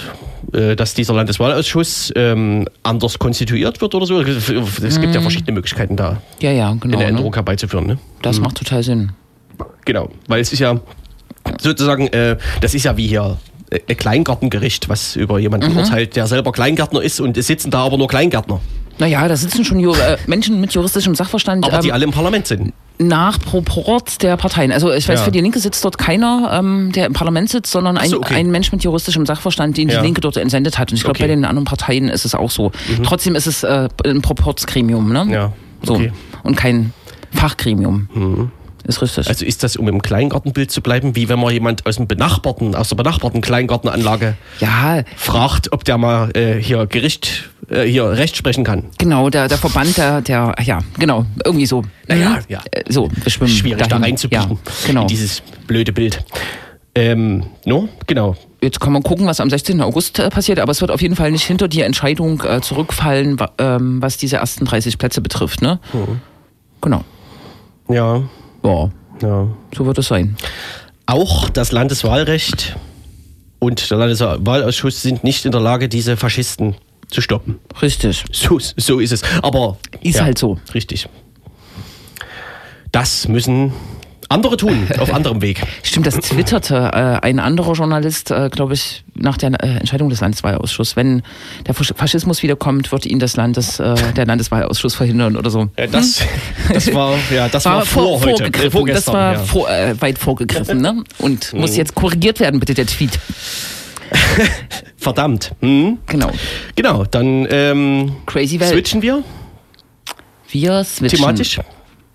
[0.52, 4.20] äh, dass dieser Landeswahlausschuss ähm, anders konstituiert wird oder so.
[4.20, 5.14] Es gibt mhm.
[5.14, 7.38] ja verschiedene Möglichkeiten da, ja, ja, genau, eine Änderung ne?
[7.38, 7.88] herbeizuführen.
[7.88, 8.00] Ne?
[8.22, 8.44] Das mhm.
[8.44, 9.14] macht total Sinn.
[9.86, 10.78] Genau, weil es ist ja
[11.58, 13.38] sozusagen, äh, das ist ja wie hier
[13.70, 15.78] Kleingartengericht, was über jemanden mhm.
[15.78, 18.62] urteilt, der selber Kleingärtner ist und es sitzen da aber nur Kleingärtner.
[19.00, 21.66] Naja, da sitzen schon äh, Menschen mit juristischem Sachverstand.
[21.66, 22.74] Aber ähm, die alle im Parlament sind.
[22.98, 24.72] Nach Proport der Parteien.
[24.72, 25.26] Also ich weiß, ja.
[25.26, 28.34] für die Linke sitzt dort keiner, ähm, der im Parlament sitzt, sondern ein, so, okay.
[28.36, 30.00] ein Mensch mit juristischem Sachverstand, den ja.
[30.00, 30.92] die Linke dort entsendet hat.
[30.92, 31.24] Und ich glaube, okay.
[31.24, 32.72] bei den anderen Parteien ist es auch so.
[32.98, 33.04] Mhm.
[33.04, 35.28] Trotzdem ist es äh, ein Proportsgremium, ne?
[35.30, 35.54] Ja.
[35.88, 36.12] Okay.
[36.34, 36.42] So.
[36.42, 36.92] Und kein
[37.32, 38.10] Fachgremium.
[38.14, 38.52] Mhm.
[38.88, 39.28] Ist richtig.
[39.28, 42.74] Also ist das, um im Kleingartenbild zu bleiben, wie wenn man jemand aus dem benachbarten,
[42.74, 45.04] aus der benachbarten Kleingartenanlage ja.
[45.18, 48.86] fragt, ob der mal äh, hier Gericht, äh, hier Recht sprechen kann.
[48.98, 51.84] Genau, der, der Verband, der, der, ja, genau, irgendwie so.
[52.08, 52.38] Naja, mhm.
[52.48, 52.62] ja.
[52.72, 53.90] Äh, so, schwimmen Schwierig dahin.
[53.90, 54.52] da reinzubiegen.
[54.52, 55.02] Ja, genau.
[55.02, 56.24] In dieses blöde Bild.
[56.96, 58.36] Ähm, no, genau.
[58.62, 59.82] Jetzt kann man gucken, was am 16.
[59.82, 63.38] August äh, passiert, aber es wird auf jeden Fall nicht hinter die Entscheidung äh, zurückfallen,
[63.58, 65.62] ähm, was diese ersten 30 Plätze betrifft.
[65.62, 65.80] Ne?
[65.92, 66.22] Mhm.
[66.82, 67.04] Genau.
[67.90, 68.24] Ja.
[69.22, 70.36] Ja, so wird es sein.
[71.06, 72.76] Auch das Landeswahlrecht
[73.60, 76.76] und der Landeswahlausschuss sind nicht in der Lage, diese Faschisten
[77.10, 77.60] zu stoppen.
[77.82, 78.26] Richtig.
[78.32, 79.22] So, so ist es.
[79.42, 80.60] Aber ist ja, halt so.
[80.74, 81.08] Richtig.
[82.92, 83.72] Das müssen
[84.30, 85.62] andere tun, auf anderem Weg.
[85.84, 90.22] Stimmt, das twitterte äh, ein anderer Journalist, äh, glaube ich, nach der äh, Entscheidung des
[90.22, 90.96] Landeswahlausschusses.
[90.96, 91.24] Wenn
[91.66, 95.70] der Faschismus wiederkommt, wird ihn das Landes, äh, der Landeswahlausschuss verhindern oder so.
[95.78, 96.22] Ja, das,
[96.74, 98.46] das war, ja, das war, war vor, vor heute.
[98.46, 99.40] Äh, das war ja.
[99.40, 101.04] vor, äh, weit vorgegriffen ne?
[101.20, 101.62] und mhm.
[101.62, 103.20] muss jetzt korrigiert werden, bitte, der Tweet.
[104.98, 105.52] Verdammt.
[105.62, 106.00] Mhm.
[106.08, 106.32] Genau.
[106.76, 108.72] Genau, dann ähm, Crazy Welt.
[108.72, 109.24] switchen wir.
[110.50, 111.20] Wir switchen.
[111.20, 111.60] Thematisch.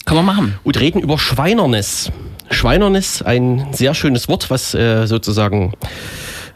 [0.04, 0.58] Kann man machen.
[0.64, 2.10] Und reden über Schweinernis.
[2.50, 5.72] Schweinernis, ein sehr schönes Wort, was äh, sozusagen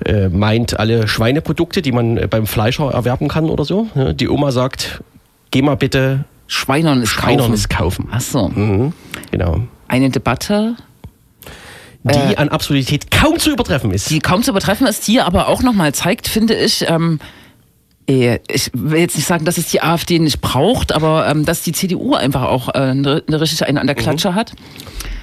[0.04, 3.88] äh, meint alle Schweineprodukte, die man äh, beim Fleischer erwerben kann oder so.
[4.14, 5.02] Die Oma sagt,
[5.50, 8.06] geh mal bitte Schweinernis, Schweinernis kaufen.
[8.06, 8.08] kaufen.
[8.12, 8.48] Ach so.
[8.48, 8.92] Mhm,
[9.30, 9.60] genau.
[9.88, 10.76] Eine Debatte,
[12.04, 14.10] die äh, an Absurdität kaum zu übertreffen ist.
[14.10, 17.35] Die kaum zu übertreffen ist, die aber auch nochmal zeigt, finde ich, ähm, äh,
[18.06, 21.72] ich will jetzt nicht sagen, dass es die AfD nicht braucht, aber ähm, dass die
[21.72, 23.96] CDU einfach auch äh, eine, eine richtig eine an der.
[23.96, 24.34] Klatsche mhm.
[24.34, 24.52] hat.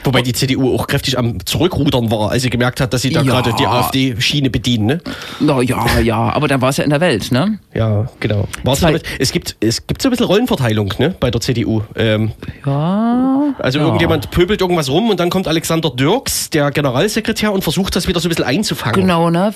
[0.03, 3.21] Wobei die CDU auch kräftig am Zurückrudern war, als sie gemerkt hat, dass sie da
[3.21, 3.31] ja.
[3.31, 4.85] gerade die AfD-Schiene bedienen.
[4.85, 5.01] Ne?
[5.39, 7.59] Na ja, ja, aber dann war es ja in der Welt, ne?
[7.73, 8.47] Ja, genau.
[8.63, 11.83] War's damit, es, gibt, es gibt so ein bisschen Rollenverteilung ne, bei der CDU.
[11.95, 12.31] Ähm,
[12.65, 13.53] ja.
[13.59, 13.85] Also ja.
[13.85, 18.19] irgendjemand pöbelt irgendwas rum und dann kommt Alexander Dirks, der Generalsekretär, und versucht das wieder
[18.19, 18.99] so ein bisschen einzufangen.
[18.99, 19.53] Genau, ne?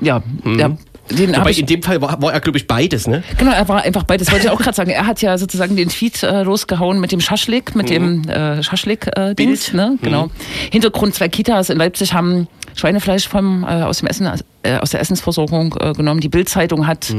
[0.00, 0.58] Ja, mhm.
[0.58, 0.76] der
[1.10, 3.22] Den Wobei ich, in dem Fall war, war er, glaube ich, beides, ne?
[3.36, 4.30] genau, er war einfach beides.
[4.32, 4.90] Wollte ich auch gerade sagen.
[4.90, 9.70] Er hat ja sozusagen den Tweet äh, losgehauen mit dem Schaschlik, mit dem äh, Schaschlik-Dings.
[9.70, 9.74] Bild.
[9.74, 9.98] ne?
[10.00, 10.30] Genau.
[10.70, 14.28] Hintergrund: Zwei Kitas in Leipzig haben Schweinefleisch vom, äh, aus, dem Essen,
[14.62, 16.20] äh, aus der Essensversorgung äh, genommen.
[16.20, 17.14] Die Bild-Zeitung hat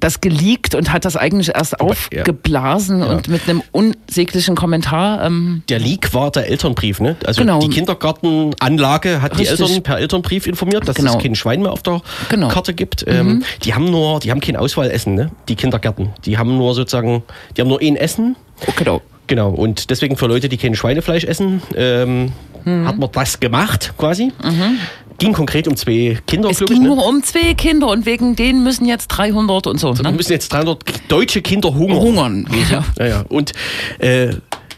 [0.00, 1.78] das geleakt und hat das eigentlich erst ja.
[1.80, 5.24] aufgeblasen und mit einem unsäglichen Kommentar.
[5.24, 7.16] Ähm, Der Leak war der Elternbrief, ne?
[7.24, 7.60] Also Genau.
[7.60, 9.56] die Kindergartenanlage hat Richtig.
[9.56, 11.16] die Eltern per Elternbrief informiert, dass Genau.
[11.16, 12.48] es kein Schwein mehr auf der Genau.
[12.48, 13.04] Karte gibt.
[13.08, 15.30] Ähm, die haben nur, die haben kein Auswahlessen, ne?
[15.48, 16.10] Die Kindergärten.
[16.24, 17.22] Die haben nur sozusagen,
[17.56, 18.36] die haben nur ein Essen.
[18.76, 19.00] genau.
[19.26, 19.50] Genau.
[19.50, 22.32] Und deswegen für Leute, die kein Schweinefleisch essen, ähm,
[22.64, 22.86] Mhm.
[22.88, 24.32] hat man das gemacht, quasi.
[25.18, 26.88] Ging konkret um zwei Kinder, Es ging Ne?
[26.88, 29.96] nur um zwei Kinder und wegen denen müssen jetzt 300 und so.
[29.96, 30.12] Wir Ne?
[30.12, 32.00] müssen jetzt 300 deutsche Kinder hungern.
[32.00, 32.48] Hungern.
[32.68, 32.84] Genau.
[32.98, 33.24] Ja, ja.
[33.28, 33.52] Und
[33.98, 34.34] äh,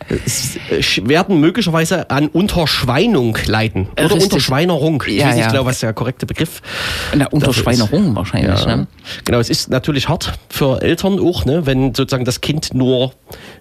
[0.09, 3.88] werden möglicherweise an Unterschweinung leiden.
[3.96, 4.32] Äh, Oder richtig.
[4.32, 5.02] Unterschweinerung.
[5.06, 5.50] Ich Ja, weiß nicht ja.
[5.50, 6.62] genau, was der korrekte Begriff
[7.12, 7.32] ist.
[7.32, 8.64] Unterschweinerung wahrscheinlich.
[8.64, 8.76] Ja.
[8.76, 8.86] Ne?
[9.24, 13.12] Genau, es ist natürlich hart für Eltern auch, ne, wenn sozusagen das Kind nur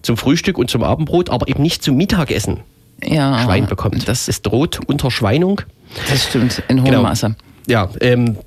[0.01, 2.61] zum Frühstück und zum Abendbrot, aber eben nicht zum Mittagessen
[3.03, 4.07] Ja, Schwein bekommt.
[4.07, 5.61] Das, es droht Unterschweinung.
[6.09, 7.01] das stimmt, in hohem Genau.
[7.03, 7.35] Maße.
[7.67, 8.37] Ja, ähm,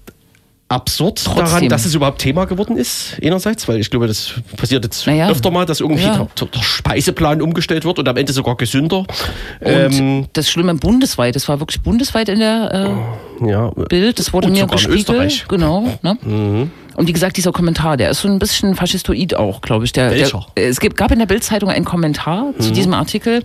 [0.71, 1.45] absurd Trotzdem.
[1.45, 5.29] daran, dass es überhaupt Thema geworden ist, einerseits, weil ich glaube, das passiert jetzt Naja.
[5.29, 6.29] öfter mal, dass irgendwie Ja.
[6.39, 8.99] der, der Speiseplan umgestellt wird und am Ende sogar gesünder.
[8.99, 9.07] Und
[9.61, 12.89] Ähm, das Schlimme bundesweit, das war wirklich bundesweit in der
[13.45, 15.45] ja, äh, Bild, das wurde Und mir gespiegelt.
[15.45, 15.49] Mhm.
[15.49, 15.99] Genau.
[16.03, 16.71] Ne?
[16.95, 19.93] Und wie gesagt, dieser Kommentar, der ist so ein bisschen faschistoid auch, glaube ich.
[19.93, 20.27] Der, der?
[20.29, 20.43] Mhm.
[20.55, 23.43] es gab in der Bildzeitung einen Kommentar zu diesem Artikel,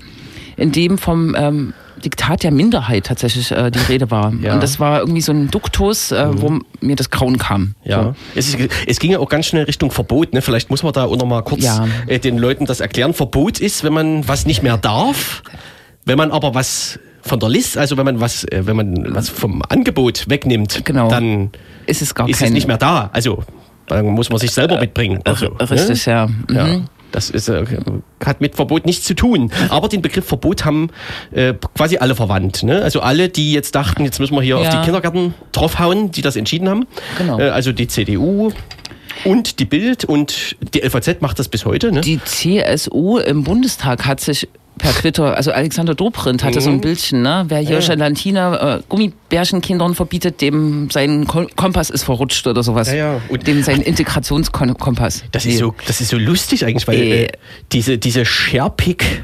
[0.57, 1.73] in dem vom ähm,
[2.03, 4.33] Diktat der Minderheit tatsächlich äh, die Rede war.
[4.41, 4.53] Ja.
[4.55, 7.75] Und das war irgendwie so ein Duktus, äh, wo mir das Grauen kam.
[7.83, 10.33] Ja, es, ist, es ging ja auch ganz schnell Richtung Verbot.
[10.33, 10.41] Ne?
[10.41, 11.87] Vielleicht muss man da auch noch mal kurz Ja.
[12.07, 13.13] äh, den Leuten das erklären.
[13.13, 15.41] Verbot ist, wenn man was nicht mehr darf,
[16.05, 19.29] wenn man aber was von der Liste, also wenn man was, äh, wenn man was
[19.29, 21.09] vom Angebot wegnimmt, Genau.
[21.09, 21.49] dann
[21.87, 23.09] Ist es gar ist kein es nicht mehr da.
[23.13, 23.43] Also
[23.87, 25.21] dann muss man sich selber mitbringen.
[25.25, 26.11] Also, Richtig, ne?
[26.13, 26.27] ja.
[26.27, 26.45] Mhm.
[26.55, 26.65] Ja,
[27.15, 27.63] das ist, äh,
[28.25, 29.49] hat mit Verbot nichts zu tun.
[29.69, 30.89] Aber den Begriff Verbot haben
[31.31, 32.63] äh, quasi alle verwandt.
[32.63, 32.81] Ne?
[32.81, 34.79] Also alle, die jetzt dachten, jetzt müssen wir hier auf Ja.
[34.81, 36.85] die Kindergärten draufhauen, die das entschieden haben.
[37.17, 37.39] Genau.
[37.39, 38.51] Äh, also die CDU
[39.23, 41.93] und die Bild und die LVZ macht das bis heute.
[41.93, 42.01] Ne?
[42.01, 46.63] Die CSU im Bundestag hat sich per Twitter, also Alexander Dobrindt hatte Mhm.
[46.63, 47.45] so ein Bildchen, ne?
[47.47, 52.89] Wer hier Gelantina äh, Gummibärchenkindern verbietet, dem sein Ko Kompass ist verrutscht oder sowas.
[52.89, 53.21] Ja, ja.
[53.29, 55.23] Und- dem sein Integrationskompass.
[55.31, 57.23] Das ist, so, das ist so lustig eigentlich, weil Äh.
[57.25, 57.31] äh,
[57.71, 59.23] diese, diese Scherpik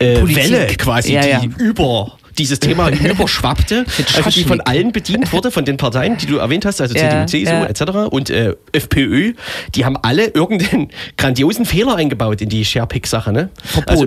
[0.00, 0.20] äh.
[0.22, 1.40] Welle quasi, Ja, ja.
[1.40, 3.84] die über dieses Thema überschwappte,
[4.14, 7.26] also die von allen bedient wurde, von den Parteien, die du erwähnt hast, also Ja,
[7.26, 7.64] CDU, CSU ja.
[7.66, 7.82] etc.
[8.10, 9.32] und äh, FPÖ,
[9.74, 13.32] die haben alle irgendeinen grandiosen Fehler eingebaut in die Scherpik-Sache.
[13.32, 13.50] Ne?
[13.64, 13.88] Verbot.
[13.90, 14.06] Also,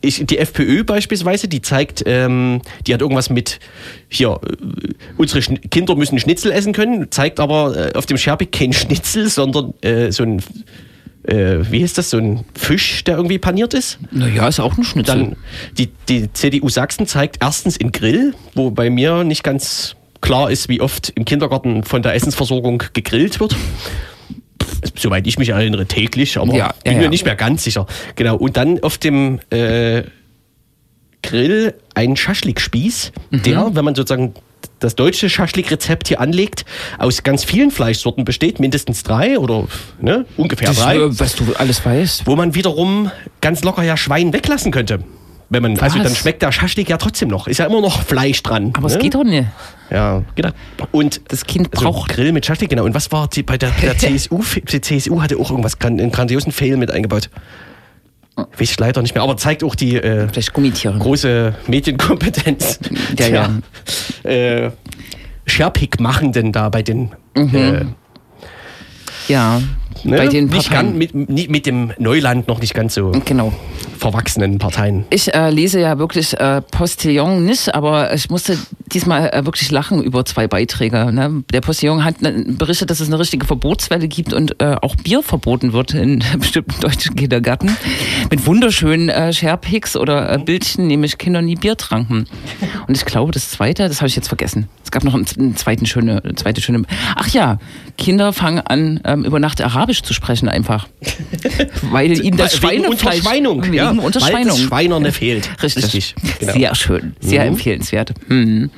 [0.00, 3.60] ich, die FPÖ beispielsweise, die zeigt, ähm, die hat irgendwas mit,
[4.08, 8.52] hier, äh, unsere Schn Kinder müssen Schnitzel essen können, zeigt aber äh, auf dem Scherpik
[8.52, 10.42] kein Schnitzel, sondern äh, so ein,
[11.24, 13.98] äh, wie heißt das, so ein Fisch, der irgendwie paniert ist.
[14.10, 15.14] Naja, ist auch ein Schnitzel.
[15.14, 15.36] Dann
[15.76, 20.68] die, die CDU Sachsen zeigt erstens in Grill, wo bei mir nicht ganz klar ist,
[20.68, 23.56] wie oft im Kindergarten von der Essensversorgung gegrillt wird.
[24.96, 27.86] Soweit ich mich erinnere, täglich, aber Ja, bin ja, mir nicht mehr ganz sicher.
[28.16, 28.36] Genau.
[28.36, 30.02] Und dann auf dem äh,
[31.22, 33.42] Grill ein Schaschlikspieß, Mhm.
[33.42, 34.34] der, wenn man sozusagen
[34.78, 36.64] das deutsche Schaschlik-Rezept hier anlegt,
[36.98, 39.66] aus ganz vielen Fleischsorten besteht, mindestens drei oder
[40.00, 42.26] ne, ungefähr das, drei was du alles weißt.
[42.26, 43.10] wo man wiederum
[43.42, 45.00] ganz locker ja Schwein weglassen könnte.
[45.52, 47.48] Wenn man, also dann schmeckt der Schaschlik ja trotzdem noch.
[47.48, 48.72] Ist ja immer noch Fleisch dran.
[48.76, 48.94] Aber ne?
[48.94, 49.48] es geht doch nicht.
[49.90, 50.50] Ja, genau.
[50.92, 52.12] Und Das Kind also braucht.
[52.12, 52.84] Grill mit Schaschlik, genau.
[52.84, 54.42] Und was war die, bei der, der CSU?
[54.70, 57.30] Die CSU hatte auch irgendwas, einen grandiosen Fail mit eingebaut.
[58.36, 60.28] Weiß ich leider nicht mehr, aber zeigt auch die äh,
[60.98, 62.78] große Medienkompetenz
[63.18, 63.50] Ja, ja.
[64.22, 64.70] der äh,
[65.46, 67.84] Scherpik-Machenden da bei den äh,
[69.26, 69.60] Ja.
[70.04, 70.16] Ne?
[70.16, 70.98] Bei den nicht Parteien.
[70.98, 73.52] ganz, mit, nicht- mit dem Neuland noch nicht ganz so Genau.
[73.98, 75.04] verwachsenen Parteien.
[75.10, 78.56] Ich äh, lese ja wirklich äh, Postillon nicht, aber ich musste
[78.92, 81.12] diesmal äh, wirklich lachen über zwei Beiträge.
[81.12, 81.44] Ne?
[81.52, 85.22] Der Postillon hat ne, berichtet, dass es eine richtige Verbotswelle gibt und äh, auch Bier
[85.22, 87.76] verboten wird in bestimmten deutschen Kindergärten.
[88.30, 92.26] Mit wunderschönen äh, Sharepics oder äh, Bildchen, nämlich Kinder nie Bier tranken.
[92.86, 94.68] Und ich glaube, das zweite, das habe ich jetzt vergessen.
[94.84, 96.82] Es gab noch einen, einen zweiten schöne, eine zweite schöne.
[97.16, 97.58] Ach ja,
[97.98, 100.88] Kinder fangen an, ähm, über Nacht Arabisch zu sprechen einfach.
[101.90, 103.16] Weil ihnen das Wegen Schweinefleisch...
[103.18, 103.64] Unterschweinung.
[103.64, 104.36] Wegen ja, Unterschweinung.
[104.38, 105.62] Weil das Schweinerne fehlt.
[105.62, 106.14] Richtig.
[106.38, 106.52] genau.
[106.52, 107.48] Sehr schön, sehr Mhm.
[107.48, 108.14] empfehlenswert.
[108.28, 108.70] Mhm.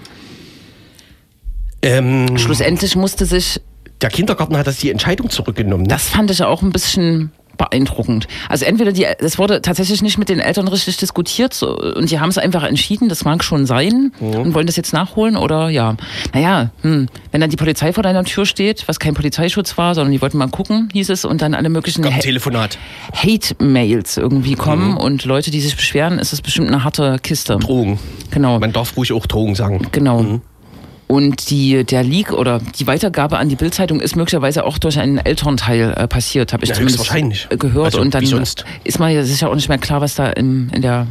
[1.83, 3.61] Ähm, Schlussendlich musste sich,
[4.01, 5.83] der Kindergarten hat das die Entscheidung zurückgenommen.
[5.85, 5.89] Ne?
[5.89, 7.31] das fand ich auch ein bisschen
[7.63, 8.27] beeindruckend.
[8.49, 12.19] Also entweder die, es wurde tatsächlich nicht mit den Eltern richtig diskutiert so, und die
[12.19, 14.35] haben es einfach entschieden, das mag schon sein mhm.
[14.35, 15.97] und wollen das jetzt nachholen oder ja.
[16.33, 20.13] Naja, hm, wenn dann die Polizei vor deiner Tür steht, was kein Polizeischutz war, sondern
[20.13, 22.79] die wollten mal gucken, hieß es, und dann alle möglichen ha Telefonat.
[23.15, 24.97] Hate-Mails irgendwie kommen mhm.
[24.97, 27.57] und Leute, die sich beschweren, ist das bestimmt eine harte Kiste.
[27.59, 27.99] Drogen.
[28.31, 28.59] Genau.
[28.59, 29.87] Man darf ruhig auch Drogen sagen.
[29.93, 30.23] Genau.
[30.23, 30.43] Mhm.
[31.09, 35.19] Und die, der Leak oder die Weitergabe an die Bildzeitung ist möglicherweise auch durch einen
[35.19, 37.49] Elternteil äh, passiert, habe ich ja, zumindest wahrscheinlich.
[37.51, 37.87] gehört.
[37.87, 41.07] Also, und dann ist man ja auch nicht mehr klar, was da in, in der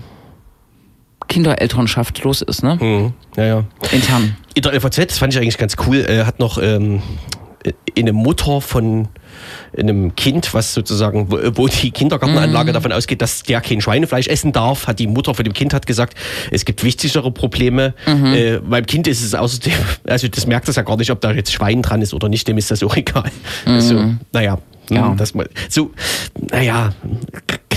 [1.27, 2.77] Kinderelternschaft los ist, ne?
[2.81, 3.13] Mhm.
[3.37, 3.63] Ja, ja.
[3.91, 4.35] Intern.
[4.53, 7.01] In der FAZ, das fand ich eigentlich ganz cool, äh, hat noch ähm,
[7.97, 9.07] eine Mutter von
[9.77, 12.73] einem Kind, was sozusagen, wo, die Kindergartenanlage mhm.
[12.73, 15.85] davon ausgeht, dass der kein Schweinefleisch essen darf, hat die Mutter von dem Kind hat
[15.85, 16.17] gesagt,
[16.51, 17.93] es gibt wichtigere Probleme.
[18.05, 18.33] Mhm.
[18.33, 19.73] Äh, beim Kind ist es außerdem,
[20.07, 22.47] also das merkt das ja gar nicht, ob da jetzt Schwein dran ist oder nicht,
[22.47, 23.31] dem ist das auch egal.
[23.65, 23.73] Mhm.
[23.73, 24.57] Also, naja,
[24.95, 25.15] ja.
[25.17, 25.91] das mal, so,
[26.51, 26.91] naja,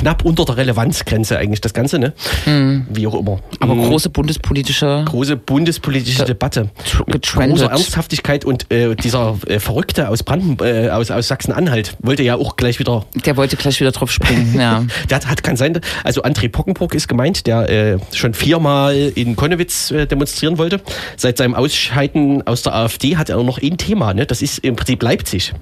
[0.04, 2.12] knapp unter der Relevanzgrenze eigentlich das Ganze, ne?
[2.44, 2.86] Mhm.
[2.90, 3.40] Wie auch immer.
[3.60, 3.84] Aber mhm.
[3.84, 5.02] große bundespolitische.
[5.06, 6.68] Große bundespolitische Debatte.
[7.06, 7.58] Getrendet.
[7.58, 12.34] Große Ernsthaftigkeit und äh, dieser äh, Verrückte aus Brandenburg, äh, aus, aus Sachsen-Anhalt wollte ja
[12.34, 13.06] auch gleich wieder.
[13.24, 14.84] Der wollte gleich wieder drauf springen, ja.
[15.08, 19.36] der hat, hat, kann sein, also André Pockenburg ist gemeint, der äh, schon viermal in
[19.36, 20.82] Konnewitz äh, demonstrieren wollte.
[21.16, 24.26] Seit seinem Ausscheiden aus der AfD hat er noch ein Thema, ne?
[24.26, 25.54] Das ist im Prinzip Leipzig.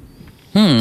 [0.53, 0.81] Hm.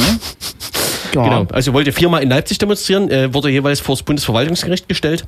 [1.14, 1.24] Ja.
[1.24, 5.26] Genau, also wollte viermal in Leipzig demonstrieren, äh, wurde jeweils vor das Bundesverwaltungsgericht gestellt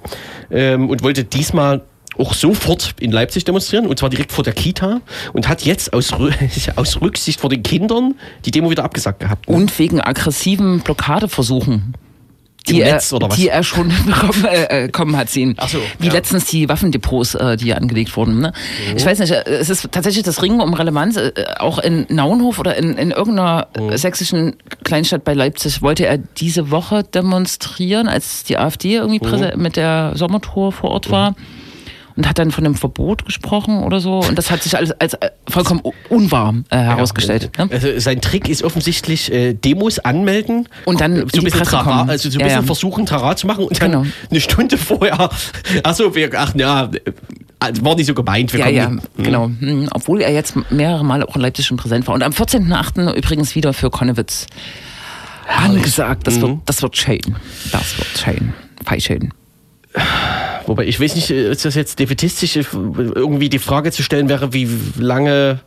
[0.50, 1.82] ähm, und wollte diesmal
[2.18, 5.02] auch sofort in Leipzig demonstrieren und zwar direkt vor der Kita
[5.34, 6.14] und hat jetzt aus,
[6.76, 8.16] aus Rücksicht vor den Kindern
[8.46, 9.50] die Demo wieder abgesagt gehabt.
[9.50, 9.56] Ne?
[9.56, 11.96] Und wegen aggressiven Blockadeversuchen
[12.68, 15.56] die, Netz, er, die er schon bekommen, äh, kommen hat sehen.
[15.58, 16.14] Ach so, Wie ja.
[16.14, 18.40] letztens die Waffendepots, äh, die angelegt wurden.
[18.40, 18.54] Ne?
[18.90, 18.98] Mhm.
[18.98, 21.18] Ich weiß nicht, äh, es ist tatsächlich das Ringen um Relevanz.
[21.18, 23.96] Äh, auch in Naunhof oder in, in irgendeiner mhm.
[23.98, 29.62] sächsischen Kleinstadt bei Leipzig wollte er diese Woche demonstrieren, als die AfD irgendwie mhm.
[29.62, 31.32] mit der Sommertour vor Ort war.
[31.32, 31.63] Mhm
[32.16, 34.20] und hat dann von einem Verbot gesprochen oder so.
[34.20, 37.52] Und das hat sich alles als äh, vollkommen unwahr äh, herausgestellt.
[37.58, 37.72] Ja, ne?
[37.72, 42.30] Also sein Trick ist offensichtlich äh, Demos anmelden und dann so ein bisschen, Trara, also
[42.30, 42.62] so ein bisschen ja, ja.
[42.62, 44.06] versuchen, Trara zu machen und dann genau.
[44.30, 45.30] eine Stunde vorher,
[45.84, 46.90] achso, wir, ach ja,
[47.82, 48.52] war nicht so gemeint.
[48.54, 49.02] Wir ja, ja, hm.
[49.18, 49.46] genau.
[49.46, 52.14] Hm, obwohl er jetzt mehrere Male auch in Leipzig schon präsent war.
[52.16, 53.14] Und am 14.8.
[53.14, 54.48] übrigens wieder für Konnewitz
[55.48, 56.28] angesagt.
[56.28, 56.42] Das, mhm.
[56.42, 57.22] wird, das wird schön.
[57.72, 58.54] Das wird schön.
[58.86, 59.34] Fei schön.
[60.66, 64.68] Wobei ich weiß nicht, ist das jetzt defetistisch, irgendwie die Frage zu stellen wäre, wie
[64.98, 65.60] lange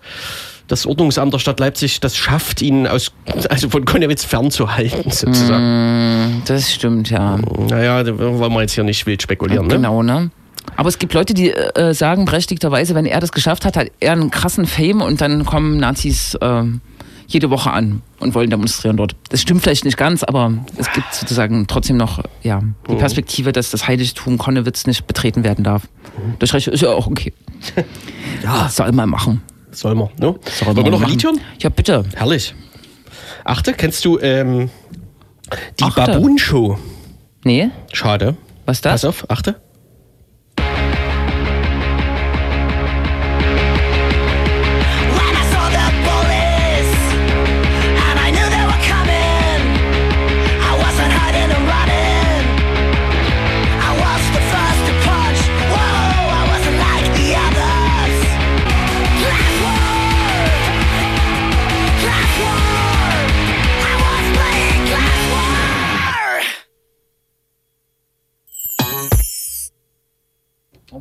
[0.68, 3.12] das Ordnungsamt der Stadt Leipzig das schafft, ihn aus,
[3.48, 6.38] also von Konnewitz fernzuhalten, sozusagen.
[6.38, 7.38] Mm, das stimmt, ja.
[7.68, 9.66] Naja, da wollen wir jetzt hier nicht wild spekulieren.
[9.66, 9.74] Ne?
[9.74, 10.30] Genau, ne?
[10.76, 14.12] Aber es gibt Leute, die äh, sagen berechtigterweise, wenn er das geschafft hat, hat er
[14.12, 16.62] einen krassen Fame und dann kommen Nazis äh,
[17.26, 19.16] jede Woche an und wollen demonstrieren dort.
[19.30, 22.98] Das stimmt vielleicht nicht ganz, aber es gibt sozusagen trotzdem noch ja, die mhm.
[22.98, 25.88] Perspektive, dass das Heiligtum Konnewitz nicht betreten werden darf.
[26.16, 26.34] Mhm.
[26.38, 27.32] Das ist ja auch okay.
[28.42, 28.68] ja.
[28.68, 29.42] Soll man machen.
[29.72, 30.34] Soll man, ne?
[30.44, 31.40] Soll Wollen wir noch ein Lied hören?
[31.60, 32.04] Ja, bitte.
[32.14, 32.54] Herrlich.
[33.44, 34.70] Achte, kennst du ähm,
[35.78, 36.78] die Baboon-Show?
[37.44, 37.70] Nee.
[37.92, 38.36] Schade.
[38.64, 39.02] Was ist das?
[39.02, 39.60] Pass auf, achte.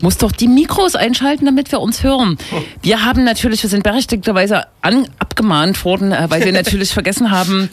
[0.06, 2.38] Muss doch die Mikros einschalten, damit wir uns hören.
[2.84, 7.70] Wir haben natürlich, wir sind berechtigterweise an, abgemahnt worden, äh, weil wir natürlich vergessen haben,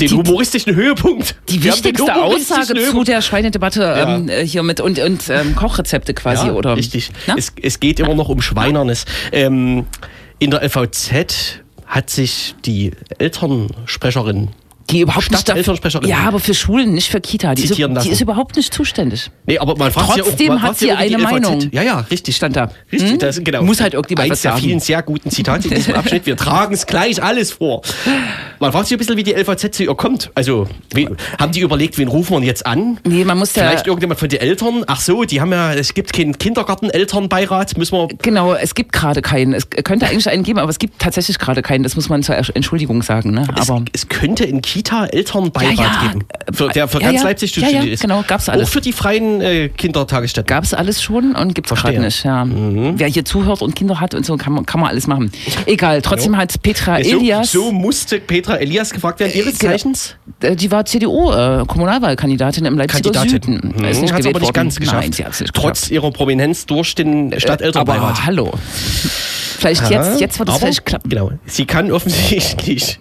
[0.00, 1.34] den die, humoristischen Höhepunkt.
[1.50, 4.16] Die wir wichtigste Aussage zu der Schweinedebatte ja.
[4.16, 6.78] ähm, äh, hier mit und, und ähm, Kochrezepte quasi, ja, oder?
[6.78, 7.10] Richtig.
[7.36, 9.04] Es, es, geht immer noch um Schweinernes.
[9.30, 9.84] Ähm,
[10.38, 14.48] in der LVZ hat sich die Elternsprecherin
[14.90, 16.08] die überhaupt nicht Elternsprecherin.
[16.08, 17.54] Ja, aber für Schulen, nicht für Kita.
[17.54, 19.30] Die, ist, die ist, überhaupt nicht zuständig.
[19.46, 21.68] Nee, aber man fragt Trotzdem ja auch, hat sie eine Meinung.
[21.72, 22.36] Ja, ja, richtig.
[22.36, 22.70] Stand da.
[22.90, 23.18] Richtig, hm?
[23.18, 23.62] das, genau.
[23.62, 26.24] Muss halt irgendjemand Eins der vielen sehr guten Zitate in diesem Abschnitt.
[26.24, 27.82] Wir tragen es gleich alles vor.
[28.60, 30.30] Man fragt sich ein bisschen, wie die LVZ zu ihr kommt.
[30.34, 31.08] Also, wie,
[31.38, 32.98] haben die überlegt, wen rufen wir jetzt an?
[33.04, 34.84] Nee, man muss Vielleicht ja irgendjemand von den Eltern.
[34.86, 37.76] Ach so, die haben ja, es gibt keinen Kindergarten-Elternbeirat.
[37.76, 38.08] Müssen wir.
[38.22, 39.52] Genau, es gibt gerade keinen.
[39.52, 41.82] Es könnte eigentlich einen geben, aber es gibt tatsächlich gerade keinen.
[41.82, 43.32] Das muss man zur Entschuldigung sagen.
[43.32, 43.46] Ne?
[43.54, 46.08] Aber es, es könnte in Kiel Kita-Elternbeirat Ja, ja.
[46.08, 46.24] geben.
[46.52, 47.24] Für, der für Ja, ganz.
[47.24, 48.00] Leipzig zuständig ist.
[48.02, 48.68] genau, gab's alles.
[48.68, 50.46] Auch für die freien äh, Kindertagesstätten.
[50.46, 52.24] Gab es alles schon und gibt es gerade nicht.
[52.24, 52.46] Ja.
[52.48, 55.32] Wer hier zuhört und Kinder hat und so, kann man, kann man alles machen.
[55.66, 59.32] Egal, trotzdem hat Petra so, Elias, so musste Petra Elias gefragt werden.
[59.34, 59.72] Ihres genau.
[59.72, 60.14] Zeichens?
[60.42, 63.60] äh, die war CDU-Kommunalwahlkandidatin im Leipziger Kandidatin.
[63.60, 63.84] Süden.
[63.84, 64.54] Ist nicht Hat gewählt aber nicht worden.
[64.54, 64.96] ganz geschafft.
[65.18, 65.90] Nein, nicht Trotz geschafft.
[65.92, 68.02] ihrer Prominenz durch den Stadtelternbeirat.
[68.02, 68.52] Aber hallo.
[69.58, 71.08] Vielleicht jetzt, jetzt wird es vielleicht klappen.
[71.10, 71.32] Genau.
[71.46, 73.00] Sie kann offensichtlich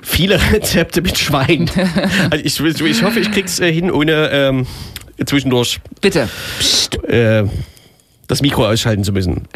[0.00, 1.70] viele Rezepte mit Schwein.
[2.30, 4.66] also ich, ich hoffe, ich krieg's äh, hin, ohne ähm,
[5.24, 6.28] zwischendurch Bitte.
[6.58, 7.02] Psst.
[7.04, 7.44] äh,
[8.26, 9.48] das Mikro ausschalten zu müssen.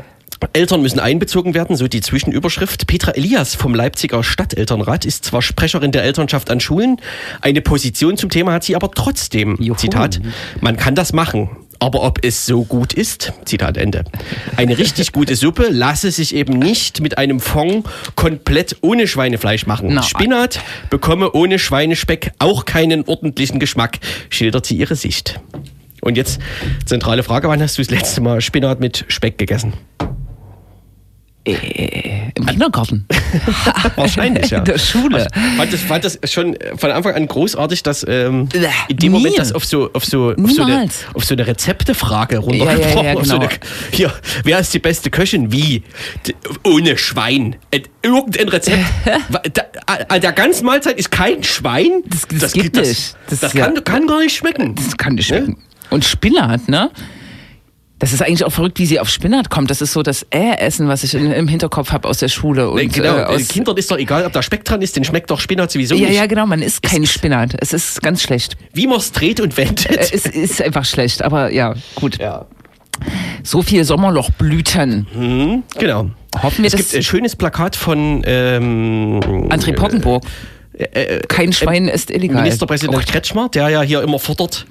[0.53, 2.87] Eltern müssen einbezogen werden, so die Zwischenüberschrift.
[2.87, 6.97] Petra Elias vom Leipziger Stadtelternrat ist zwar Sprecherin der Elternschaft an Schulen,
[7.41, 9.57] eine Position zum Thema hat sie aber trotzdem.
[9.61, 9.77] Juhu.
[9.77, 10.21] Zitat,
[10.61, 11.51] man kann das machen.
[11.83, 14.05] Aber ob es so gut ist, Zitat Ende.
[14.55, 19.89] Eine richtig gute Suppe lasse sich eben nicht mit einem Fond komplett ohne Schweinefleisch machen.
[19.93, 20.05] Na.
[20.05, 20.61] Spinat
[20.91, 23.99] bekomme ohne Schweinespeck auch keinen ordentlichen Geschmack,
[24.31, 25.41] schildert sie ihre Sicht.
[26.03, 26.39] Und jetzt
[26.87, 29.73] zentrale Frage, wann hast du das letzte Mal Spinat mit Speck gegessen?
[31.45, 33.05] Im Kindergarten.
[33.97, 34.59] Wahrscheinlich, ja.
[34.59, 35.27] In der Schule.
[35.35, 38.49] Ich fand das, fand das schon von Anfang an großartig, dass ähm,
[38.89, 39.19] in dem nie.
[39.19, 43.05] Moment das auf so, auf so, auf so, eine, auf so eine Rezeptefrage Ja, runtergebrochen.
[43.05, 43.49] ja, ja, so genau.
[43.49, 43.59] eine,
[43.93, 44.13] hier,
[44.45, 45.51] wer ist die beste Köchin?
[45.53, 45.83] Wie?
[46.65, 47.57] Ohne Schwein.
[47.73, 48.79] Äh, Irgendein Rezept.
[50.09, 52.03] An der ganzen Mahlzeit ist kein Schwein?
[52.07, 53.17] Das- das gibt das, nicht.
[53.31, 53.81] Das, Das- kann, ja.
[53.81, 54.75] kann gar nicht schmecken.
[54.77, 55.57] Das kann nicht schmecken.
[55.91, 56.91] Und Spinat, ne?
[58.03, 59.71] Das ist eigentlich auch verrückt, wie sie auf Spinat kommt.
[59.71, 62.69] Das ist so das Äh-Essen, was ich in, im Hinterkopf habe aus der Schule.
[62.69, 64.97] Und, Nee, genau, äh, äh, aus, Kindern ist doch egal, ob da Speck dran ist,
[64.97, 66.17] den schmeckt doch Spinat sowieso ja, nicht.
[66.17, 67.55] ja, genau, man isst kein Spinat.
[67.61, 68.57] Es ist ganz schlecht.
[68.75, 69.87] Wie man es dreht und wendet.
[69.89, 72.19] Äh, Es ist einfach schlecht, aber ja, gut.
[72.19, 72.45] ja.
[73.45, 75.63] So viel Sommerlochblüten.
[75.79, 76.11] Genau.
[76.43, 80.25] Hoffen wir, es gibt ein schönes Plakat von ähm, André Pottenburg.
[81.29, 82.39] Kein Schwein ist illegal.
[82.39, 83.11] äh, Ministerpräsident Oh.
[83.13, 84.67] Kretschmer, der ja hier immer fordert,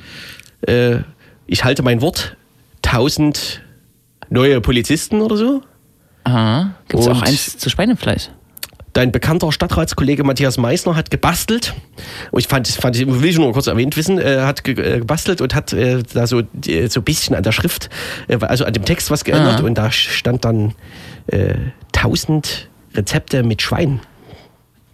[0.68, 0.98] äh,
[1.48, 2.36] ich halte mein Wort,
[2.86, 3.62] 1000
[4.30, 5.62] neue Polizisten oder so.
[6.24, 6.72] Aha.
[6.88, 8.30] Gibt es auch eins zu Schweinefleisch?
[8.94, 11.74] Dein bekannter Stadtratskollege Matthias Meissner hat gebastelt.
[12.38, 15.40] Ich fand, fand ich will ich nur kurz erwähnt wissen, äh, hat ge äh, gebastelt
[15.40, 17.90] und hat äh, da so äh, so ein bisschen an der Schrift,
[18.28, 19.64] äh, also an dem Text was geändert Ah.
[19.64, 20.74] und da stand dann
[21.28, 21.54] äh,
[21.96, 24.02] 1000 Rezepte mit Schwein.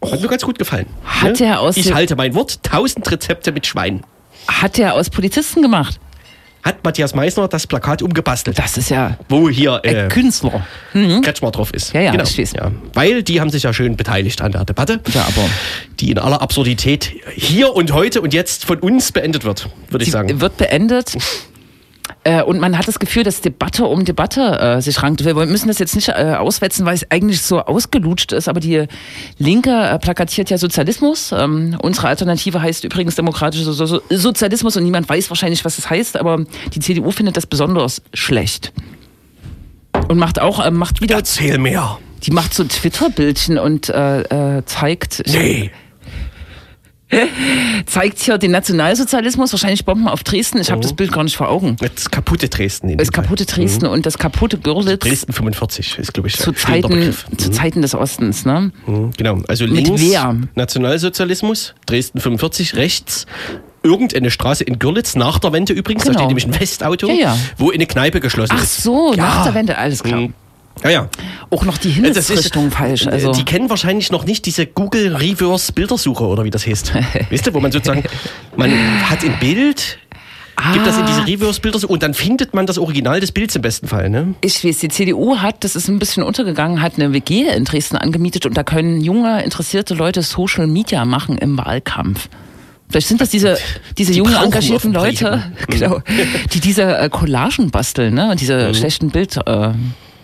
[0.03, 0.85] Hat mir ganz gut gefallen.
[1.03, 4.03] Hat er aus Ich halte mein Wort, 1000 Rezepte mit Schwein.
[4.47, 5.99] Hat der aus Polizisten gemacht?
[6.63, 10.65] Hat Matthias Meissner das Plakat umgebastelt, Das ist ja wo hier ein äh, Künstler.
[11.23, 11.93] Kretschmer drauf ist.
[11.93, 12.23] Ja, ja, genau.
[12.25, 12.71] ja.
[12.93, 14.99] Weil die haben sich ja schön beteiligt an der Debatte.
[15.13, 15.49] Ja, aber-
[15.99, 20.11] Die in aller Absurdität hier und heute und jetzt von uns beendet wird, würde ich
[20.11, 20.41] sagen.
[20.41, 21.15] wird beendet.
[22.23, 25.23] Äh, und man hat das Gefühl, dass Debatte um Debatte äh, sich rankt.
[25.23, 28.47] Wir müssen das jetzt nicht äh, auswetzen, weil es eigentlich so ausgelutscht ist.
[28.49, 28.85] Aber die
[29.37, 31.31] Linke äh, plakatiert ja Sozialismus.
[31.31, 35.89] Ähm, unsere Alternative heißt übrigens demokratischer so so Sozialismus und niemand weiß wahrscheinlich, was es
[35.89, 36.17] heißt.
[36.17, 36.43] Aber
[36.73, 38.73] die CDU findet das besonders schlecht.
[40.07, 41.97] Und macht auch, äh, macht wieder, Erzähl mehr.
[42.23, 43.85] die macht so Twitter-Bildchen und
[44.65, 45.71] zeigt, Nee.
[47.85, 50.59] zeigt hier den Nationalsozialismus, wahrscheinlich Bomben auf Dresden.
[50.59, 51.77] Ich habe das Bild gar nicht vor Augen.
[51.79, 52.97] Das kaputte Dresden.
[52.97, 57.25] Das kaputte Dresden und das kaputte Görlitz Dresden 45 ist, glaube ich, zu Zeiten, Begriff.
[57.37, 58.45] zu Zeiten des Ostens.
[58.45, 58.71] Ne?
[58.85, 59.39] Mhm, Genau.
[59.47, 60.35] Also Mit links wer?
[60.55, 63.25] Nationalsozialismus, Dresden 45, rechts
[63.83, 66.19] irgendeine Straße in Görlitz, nach der Wende übrigens, da Genau.
[66.19, 67.37] steht nämlich ein Westauto, Ja, ja.
[67.57, 68.83] wo eine Kneipe geschlossen Ach ist.
[68.83, 69.23] so, Ja.
[69.23, 70.27] nach der Wende, alles klar.
[70.83, 70.83] Mhm.
[70.83, 71.09] Ja, ja.
[71.49, 73.07] Auch noch die ist- Himmelsrichtung falsch.
[73.07, 73.31] Also.
[73.31, 76.93] Die kennen wahrscheinlich noch nicht diese Google Reverse Bildersuche oder wie das heißt.
[77.29, 78.03] Wisst ihr, wo man sozusagen,
[78.55, 78.71] man
[79.09, 79.97] hat ein Bild,
[80.73, 83.61] gibt das in diese Reverse Bildersuche und dann findet man das Original des Bilds im
[83.61, 84.09] besten Fall.
[84.09, 84.33] Ne?
[84.41, 87.95] Ich weiß, die CDU hat, das ist ein bisschen untergegangen, hat eine WG in Dresden
[87.97, 92.27] angemietet und da können junge, interessierte Leute Social Media machen im Wahlkampf.
[92.89, 93.57] Vielleicht sind das diese,
[93.97, 94.93] diese Die jungen, engagierten.
[94.93, 95.99] Leute, genau,
[96.53, 98.31] die diese äh, Collagen basteln ne?
[98.31, 99.73] und diese schlechten Bildwitze äh,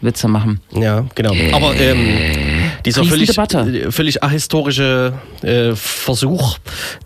[0.04, 0.60] Witze machen.
[0.72, 1.34] Ja, genau.
[1.54, 2.53] Aber ähm,
[2.86, 6.58] dieser völlig, äh, völlig ahistorische äh, Versuch,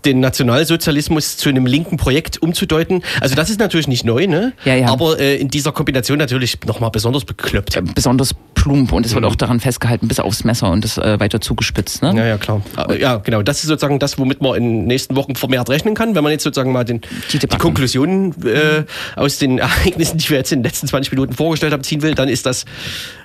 [0.04, 4.52] den Nationalsozialismus zu einem linken Projekt umzudeuten, also das ist natürlich nicht neu, ne?
[4.64, 4.88] Ja, ja.
[4.88, 7.76] Aber äh, in dieser Kombination natürlich nochmal besonders bekloppt.
[7.76, 11.18] Äh, Besonders plump und es wird auch daran festgehalten, bis aufs Messer und das äh,
[11.20, 12.02] weiter zugespitzt.
[12.02, 12.12] Ne?
[12.16, 12.62] Ja, ja, klar.
[12.98, 13.42] Ja, genau.
[13.42, 16.32] Das ist sozusagen das, womit man in den nächsten Wochen vermehrt rechnen kann, wenn man
[16.32, 17.00] jetzt sozusagen mal den,
[17.32, 17.46] Die die.
[17.46, 18.84] Konklusionen äh,
[19.16, 22.14] aus den Ereignissen, die wir jetzt in den letzten 20 Minuten vorgestellt haben, ziehen will,
[22.14, 22.64] dann ist das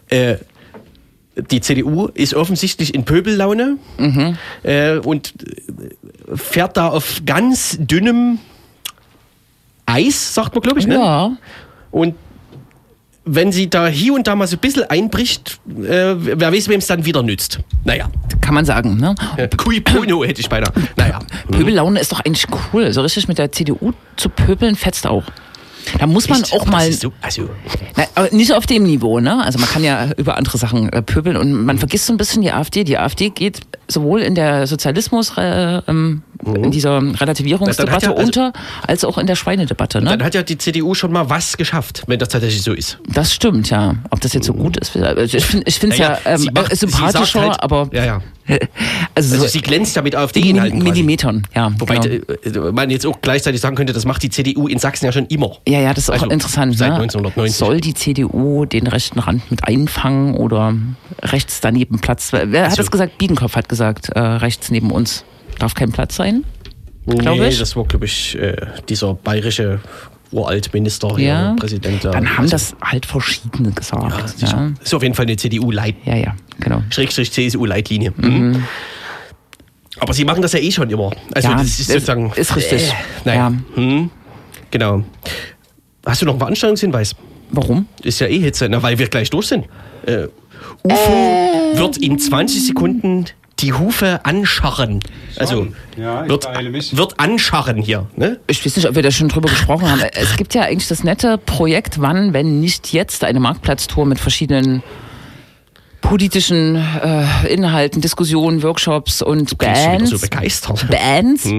[0.09, 0.35] äh,
[1.35, 4.37] die CDU ist offensichtlich in Pöbellaune Mhm.
[4.63, 8.39] äh, und äh, fährt da auf ganz dünnem
[9.85, 10.87] Eis, sagt man, glaube ich.
[10.87, 10.95] Ne?
[10.95, 11.31] Ja.
[11.91, 12.15] Und
[13.25, 16.79] wenn sie da hier und da mal so ein bisschen einbricht, äh, wer weiß, wem
[16.79, 17.59] es dann wieder nützt.
[17.85, 18.09] Naja.
[18.41, 19.15] Kann man sagen, ne?
[19.57, 20.71] Cui bono hätte ich beinahe.
[20.97, 21.19] Naja.
[21.49, 22.91] Pöbellaune ist doch eigentlich cool.
[22.91, 25.23] So richtig mit der CDU zu pöbeln fetzt auch.
[25.99, 26.53] Da muss man Echt?
[26.53, 26.91] auch mal.
[26.91, 27.49] So, also,
[27.95, 29.43] Na, aber nicht auf dem Niveau, ne?
[29.43, 32.41] Also man kann ja über andere Sachen äh, pöbeln und man vergisst so ein bisschen
[32.41, 32.83] die AfD.
[32.83, 37.95] Die AfD geht sowohl in der Sozialismus, äh, ähm, in dieser Relativierungsdebatte Mhm.
[37.95, 38.53] Hat ja- also- unter,
[38.87, 40.09] als auch in der Schweinedebatte, ne?
[40.11, 42.97] dann hat ja die CDU schon mal was geschafft, wenn das tatsächlich so ist.
[43.07, 43.95] Das stimmt, ja.
[44.09, 45.65] Ob das jetzt so gut ist, also ich finde
[45.95, 48.21] es ja, ähm, sie macht- äh, sie sympathischer, halt- aber Ja, ja.
[49.15, 50.91] also, Also so sie glänzt ja mit in AfD-Inhalten quasi.
[50.91, 51.71] Millimetern, ja.
[51.79, 52.67] Wobei genau.
[52.67, 55.27] äh, man jetzt auch gleichzeitig sagen könnte, das macht die CDU in Sachsen ja schon
[55.27, 55.57] immer.
[55.67, 56.77] Ja, ja, das ist auch Also interessant.
[56.77, 56.95] seit ne?
[56.95, 57.55] 1990.
[57.57, 60.73] Soll die CDU den rechten Rand mit einfangen oder
[61.21, 62.31] rechts daneben Platz?
[62.33, 63.17] Wer hat Also- das gesagt?
[63.17, 65.23] Biedenkopf hat gesagt, äh, rechts neben uns
[65.63, 66.43] darf kein Platz sein.
[67.05, 68.55] Glaub nee, das war, glaube ich, äh,
[68.87, 69.79] dieser bayerische
[70.31, 71.49] Uraltminister, Ja.
[71.49, 72.03] ja, Präsident.
[72.03, 72.11] ja.
[72.11, 74.39] Dann haben Also, das halt verschiedene ja, gesagt.
[74.39, 74.57] sicher.
[74.57, 76.81] Ja, Ist auf jeden Fall eine CDU-Leit, ja, ja, genau.
[76.89, 78.13] Schrägstrich CSU-Leitlinie.
[78.17, 78.63] Mhm.
[79.99, 81.11] Aber sie machen das ja eh schon immer.
[81.33, 82.31] Also Ja, das ist sozusagen.
[82.35, 82.89] ist richtig.
[82.89, 82.93] Äh,
[83.25, 83.51] naja.
[83.75, 83.75] Ja.
[83.75, 84.09] Hm.
[84.71, 85.03] Genau.
[86.05, 87.15] Hast du noch einen Veranstaltungshinweis?
[87.51, 87.87] Warum?
[88.01, 89.65] Ist ja eh Hitze, na, weil wir gleich durch sind.
[90.05, 90.27] Äh,
[90.83, 93.25] UFO wird in 20 Sekunden
[93.63, 94.99] die Hufe anscharren.
[95.37, 96.45] Also Ja, ich wird,
[96.97, 98.07] wird anscharren hier.
[98.15, 98.39] Ne?
[98.47, 100.01] Ich weiß nicht, ob wir da schon drüber gesprochen haben.
[100.13, 104.83] Es gibt ja eigentlich das nette Projekt, wann, wenn nicht jetzt, eine Marktplatztour mit verschiedenen
[106.01, 110.09] politischen äh, Inhalten, Diskussionen, Workshops und Bist du wieder Bands.
[110.09, 110.87] so begeistert?
[110.89, 111.49] Bands,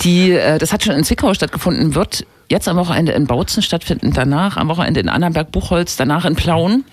[0.00, 4.12] die, äh, das hat schon in Zwickau stattgefunden, wird jetzt am Wochenende in Bautzen stattfinden,
[4.12, 6.84] danach am Wochenende in Annenberg-Buchholz, danach in Plauen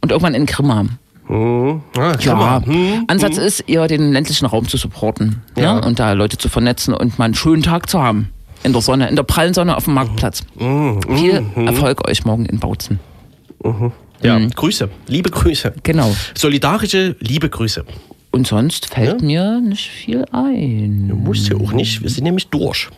[0.00, 0.86] und irgendwann in Grimma.
[1.28, 2.64] Ah, Ja, schau mal.
[2.64, 3.04] Hm.
[3.06, 5.74] Ansatz ist eher den ländlichen Raum zu supporten Ja.
[5.74, 5.86] ne?
[5.86, 8.30] und da Leute zu vernetzen und mal einen schönen Tag zu haben.
[8.64, 10.42] In der Sonne, in der prallen Sonne auf dem Marktplatz.
[10.58, 11.00] Mhm.
[11.16, 12.98] Viel Erfolg euch morgen in Bautzen.
[14.22, 14.88] Ja, Grüße.
[15.06, 15.74] Liebe Grüße.
[15.84, 16.12] Genau.
[16.34, 17.84] Solidarische, liebe Grüße.
[18.30, 21.12] Und sonst fällt mir nicht viel ein.
[21.24, 22.02] Muss ja auch nicht.
[22.02, 22.88] Wir sind nämlich durch.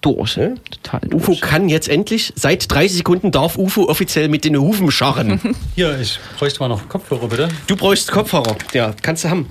[0.00, 0.54] Durch, Ne?
[0.70, 1.28] total durch.
[1.28, 5.40] UFO kann jetzt endlich, seit 30 Sekunden darf UFO offiziell mit den Hufen scharren.
[5.74, 7.48] Hier, ich bräuchte mal noch Kopfhörer, bitte.
[7.66, 8.56] Du brauchst Kopfhörer.
[8.72, 9.46] Ja, kannst du haben.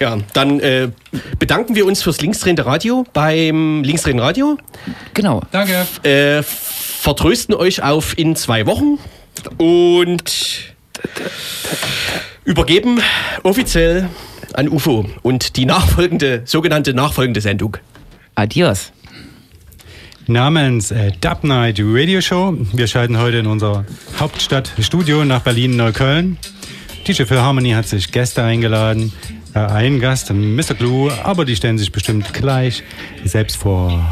[0.00, 0.88] Ja, dann äh,
[1.38, 4.58] bedanken wir uns fürs linksdrehende Radio beim linksdrehenden Radio.
[5.14, 5.42] Genau.
[5.50, 5.86] Danke.
[6.02, 8.98] Äh, vertrösten euch auf in zwei Wochen
[9.58, 10.74] und
[12.44, 13.00] übergeben
[13.42, 14.08] offiziell
[14.54, 17.76] an UFO und die nachfolgende, sogenannte nachfolgende Sendung.
[18.34, 18.90] Adios.
[20.26, 22.56] Namens äh, Dub Night Radio Show.
[22.72, 23.84] Wir schalten heute in unser
[24.18, 26.38] Hauptstadtstudio nach Berlin-Neukölln.
[27.06, 29.12] DJ Phil Harmony hat sich Gäste eingeladen.
[29.54, 30.74] Äh, ein Gast, Mr.
[30.78, 32.82] Glue, aber die stellen sich bestimmt gleich
[33.24, 34.02] selbst vor.